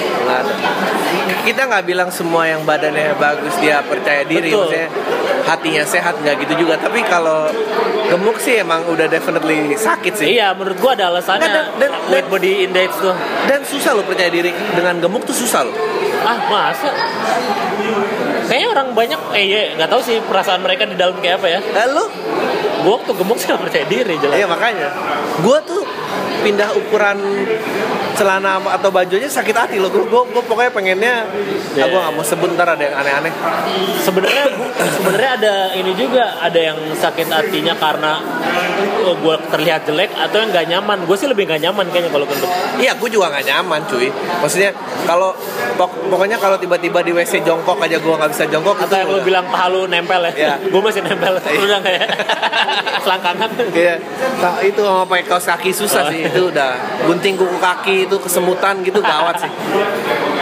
[1.41, 4.65] Kita nggak bilang semua yang badannya bagus dia percaya diri, Betul.
[4.65, 4.89] maksudnya
[5.45, 6.73] hatinya sehat nggak gitu juga.
[6.75, 7.49] Tapi kalau
[8.05, 10.27] gemuk sih emang udah definitely sakit sih.
[10.33, 13.13] Iya, menurut gua ada alasannya Dan- dan- weight body index tuh.
[13.45, 15.73] Dan susah lo percaya diri dengan gemuk tuh susah lo.
[16.21, 16.89] Ah masa?
[18.45, 21.59] Kayaknya orang banyak, eh iya, nggak tahu sih perasaan mereka di dalam kayak apa ya.
[21.59, 22.05] Eh, lo?
[22.85, 24.37] Gua waktu gemuk sih nggak percaya diri jelas.
[24.37, 24.89] Iya makanya.
[25.41, 25.81] Gua tuh
[26.45, 27.17] pindah ukuran
[28.13, 29.89] celana atau bajunya sakit hati loh.
[29.89, 30.05] Gue
[30.39, 31.25] pokoknya pengennya,
[31.73, 31.83] Iya.
[31.83, 33.33] ah, gue nggak mau sebut ntar ada yang aneh-aneh.
[33.97, 34.45] sebenarnya
[34.77, 38.21] sebenarnya ada ini juga ada yang sakit hatinya karena
[39.03, 42.49] gue terlihat jelek atau yang nggak nyaman gue sih lebih nggak nyaman kayaknya kalau gendut
[42.75, 44.07] Iya, gue juga nggak nyaman, cuy.
[44.39, 44.71] Maksudnya
[45.03, 45.35] kalau
[45.75, 48.75] pok- pokoknya kalau tiba-tiba di WC jongkok aja gue nggak bisa jongkok.
[48.77, 50.55] atau yang udah- bilang paha lu nempel ya Iya.
[50.63, 52.05] gue masih nempel udah kayak
[53.03, 53.95] selangkangan Iya,
[54.37, 56.11] Nah, itu sama pakai kaos kaki susah Oh.
[56.11, 56.21] sih.
[56.35, 56.69] Itu udah
[57.01, 59.47] gunting kuku kaki itu kesemutan gitu gawat sih.
[59.47, 59.87] Iya.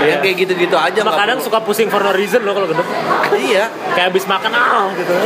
[0.10, 1.48] Yang kayak gitu-gitu aja Cuma kadang perlu.
[1.48, 2.88] suka pusing for no reason loh kalau gendut
[3.32, 3.70] Iya.
[3.94, 5.14] kayak habis makan ah gitu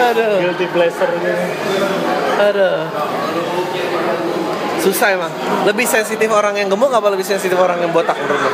[0.00, 1.28] Aduh, guilty pleasure gitu
[2.40, 2.88] aduh.
[4.80, 5.28] Susah emang.
[5.68, 8.52] Lebih sensitif orang yang gemuk apa lebih sensitif orang yang botak menurut lo?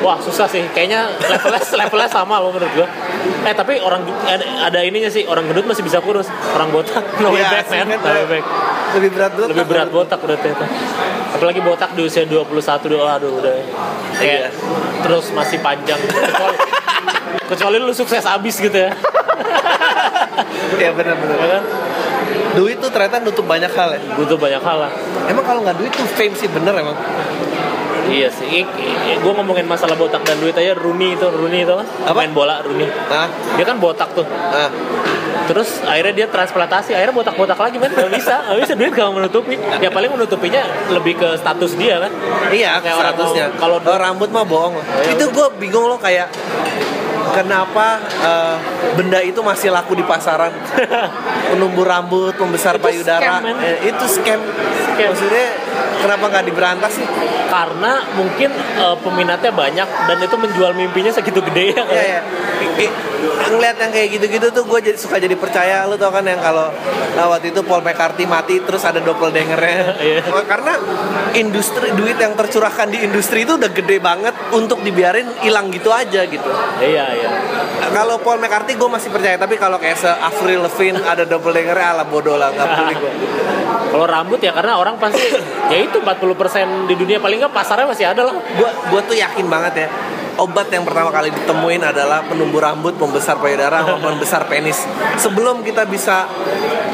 [0.00, 2.88] Wah susah sih, kayaknya levelnya levelnya sama loh menurut gua.
[3.42, 7.34] Eh tapi orang ada, ada ininya sih, orang gendut masih bisa kurus, orang botak no
[7.34, 8.44] way Iya, back man, no way back.
[8.90, 9.48] Lebih berat botak.
[9.50, 10.66] Lebih berat botak berarti itu.
[11.30, 12.46] Apalagi botak di usia 21
[12.86, 13.54] doh, aduh udah.
[14.18, 14.48] Kayak Iya.
[15.02, 15.98] terus masih panjang.
[15.98, 16.56] Kecuali,
[17.50, 18.90] kecuali lu sukses abis gitu ya.
[20.76, 21.36] Iya benar-benar.
[21.36, 21.64] ya kan?
[22.50, 24.00] Duit tuh ternyata nutup banyak hal ya.
[24.18, 24.92] Butuh banyak hal lah.
[25.26, 26.96] Emang kalau nggak duit tuh fame sih bener emang.
[28.06, 28.64] Iya sih.
[29.16, 32.16] Gue ngomongin masalah botak dan duit aja Rooney itu, Rooney itu kan Apa?
[32.16, 32.86] main bola Rooney.
[32.86, 34.24] Nah, Dia kan botak tuh.
[34.24, 34.70] nah.
[35.40, 39.58] Terus akhirnya dia transplantasi, akhirnya botak-botak lagi men, gak bisa, gak bisa duit gak menutupi.
[39.78, 42.12] Ya paling menutupinya lebih ke status dia kan.
[42.48, 43.44] Iya, Kayak orang statusnya.
[43.56, 44.74] kalau- Kalau rambut mah bohong.
[44.74, 44.84] loh.
[45.02, 46.30] ya itu gue bingung loh kayak
[47.30, 48.56] kenapa eh,
[48.94, 50.50] benda itu masih laku di pasaran?
[51.50, 53.42] Penumbuh rambut, pembesar Itu payudara, scam.
[53.58, 54.40] Eh, itu scam.
[54.84, 55.08] Scam.
[55.08, 55.46] Maksudnya
[56.00, 57.06] kenapa nggak diberantas sih?
[57.46, 61.94] Karena mungkin eh, peminatnya banyak dan itu menjual mimpinya segitu gede ya kan.
[61.94, 62.20] Iya ya.
[63.50, 66.70] Ngeliat yang kayak gitu-gitu tuh gue jadi suka jadi percaya lu tau kan yang kalau
[67.18, 69.82] nah, waktu itu Paul McCartney mati terus ada doppelgangernya.
[70.00, 70.24] Iya.
[70.48, 70.80] Karena
[71.36, 76.24] industri duit yang tercurahkan di industri itu udah gede banget untuk dibiarin hilang gitu aja
[76.24, 76.50] gitu.
[76.80, 77.30] Iya, iya.
[77.92, 82.04] Kalau Paul McCartney gue masih percaya tapi kalau kayak se Avril Lavigne ada doppelgangernya ala
[82.08, 83.12] bodoh lah nggak peduli gue.
[83.90, 85.34] Kalau rambut ya karena orang pasti
[85.66, 88.34] ya itu 40% di dunia paling nggak pasarnya masih ada lah.
[88.38, 89.88] Gue gue tuh yakin banget ya
[90.40, 94.88] obat yang pertama kali ditemuin adalah penumbuh rambut, pembesar payudara, pembesar penis.
[95.20, 96.24] Sebelum kita bisa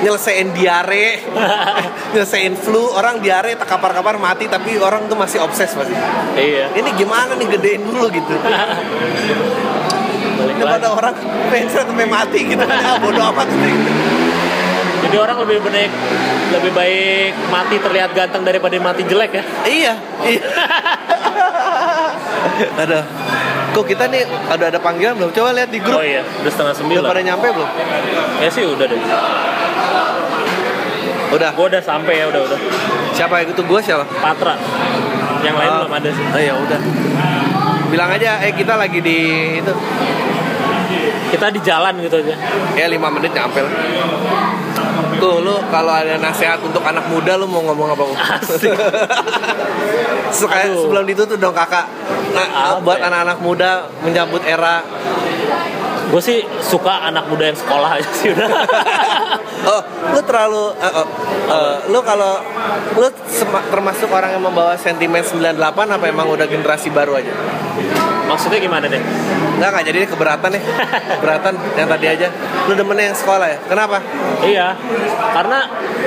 [0.03, 1.22] nyelesain diare,
[2.12, 5.94] nyelesain flu, orang diare tak kapar-kapar mati tapi orang tuh masih obses pasti.
[6.34, 6.74] Iya.
[6.74, 8.34] Ini gimana nih gedein dulu gitu.
[10.57, 11.14] Daripada orang
[11.53, 14.16] pensiun sampai mati gitu ah, bodoh amat gitu.
[15.07, 15.90] Jadi orang lebih baik
[16.46, 19.42] lebih baik mati terlihat ganteng daripada mati jelek ya.
[19.62, 19.92] Iya,
[20.26, 20.42] iya.
[22.82, 23.04] Aduh.
[23.70, 25.30] Kok kita nih ada ada panggilan belum?
[25.30, 26.00] Coba lihat di grup.
[26.00, 27.11] Oh iya, udah setengah Udah sembilan.
[27.12, 27.70] pada nyampe belum?
[28.40, 29.00] Ya sih udah deh.
[31.36, 31.50] Udah.
[31.52, 32.59] Gue udah sampai ya udah udah.
[33.12, 34.04] Siapa yang itu gue siapa?
[34.18, 34.57] Patra.
[35.44, 35.78] Yang lain Oh.
[35.84, 36.24] belum ada sih.
[36.32, 36.80] Oh ya udah.
[37.92, 39.18] Bilang aja, eh kita lagi di
[39.61, 39.72] itu.
[41.26, 42.34] Kita di jalan gitu aja.
[42.74, 43.72] Ya 5 menit nyampe lah.
[45.22, 48.05] Tuh lu kalau ada nasihat untuk anak muda lu mau ngomong apa?
[48.40, 48.72] Asik.
[50.36, 51.86] Sebelum ditutup dong kakak.
[52.34, 53.09] Nah, Apa buat ya?
[53.09, 54.84] anak-anak muda menyambut era
[56.07, 58.49] Gue sih suka anak muda yang sekolah aja sih udah.
[59.66, 59.82] Oh,
[60.14, 61.07] lu terlalu eh, oh,
[61.51, 62.38] eh, lu kalau
[62.94, 63.09] lu
[63.51, 67.34] termasuk orang yang membawa sentimen 98 apa emang udah generasi baru aja?
[68.30, 69.03] Maksudnya gimana deh?
[69.57, 70.62] Enggak enggak jadi ini keberatan nih.
[71.16, 72.26] Keberatan yang tadi aja.
[72.64, 73.59] Lu demennya yang sekolah ya?
[73.64, 73.96] Kenapa?
[74.44, 74.68] Iya,
[75.32, 75.59] karena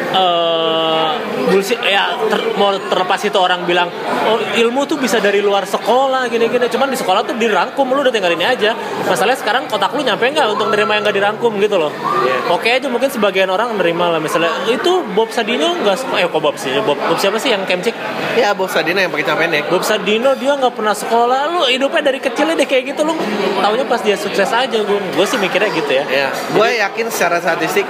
[0.09, 1.09] eh
[1.49, 3.89] bullshit ya ter- mau terlepas itu orang bilang
[4.25, 8.13] oh ilmu tuh bisa dari luar sekolah gini-gini, cuman di sekolah tuh dirangkum lu udah
[8.13, 8.77] tinggal ini aja.
[9.03, 11.89] Masalahnya sekarang kotak lu nyampe nggak untuk nerima yang nggak dirangkum gitu loh.
[11.89, 12.35] Iya.
[12.49, 16.41] Oke aja mungkin sebagian orang nerima lah misalnya itu Bob Sadino nggak sek- eh kok
[16.41, 17.93] Bob sih Bob, Bob siapa sih yang Kemcik
[18.37, 19.63] Ya, Bob Sadino yang pakai celana pendek.
[19.67, 23.13] Bob Sadino dia nggak pernah sekolah lu hidupnya dari kecilnya deh kayak gitu lu
[23.59, 27.37] taunya pas dia sukses aja gue gue sih mikirnya gitu ya Ya, gue yakin secara
[27.37, 27.83] statistik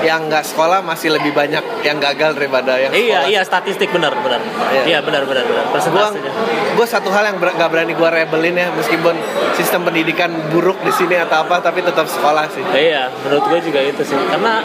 [0.00, 3.28] yang nggak sekolah masih lebih banyak yang gagal daripada yang Iya sekolah.
[3.28, 4.40] iya statistik benar benar.
[4.68, 4.82] Iya.
[4.84, 5.64] Iya benar benar benar.
[5.64, 6.32] Gue Persentasenya.
[6.72, 9.14] gue satu hal yang ber- nggak berani gue rebelin ya meskipun
[9.52, 12.64] sistem pendidikan buruk di sini atau apa tapi tetap sekolah sih.
[12.66, 14.18] Iya, menurut gue juga itu sih.
[14.18, 14.58] Karena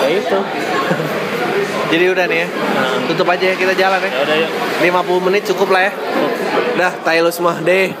[0.00, 0.38] ya itu.
[1.84, 2.48] Jadi udah nih ya,
[3.06, 4.10] tutup aja ya kita jalan ya.
[4.10, 4.50] Ya udah yuk.
[4.82, 5.92] 50 menit cukup lah ya.
[6.74, 7.94] Dah, tai lu semua deh.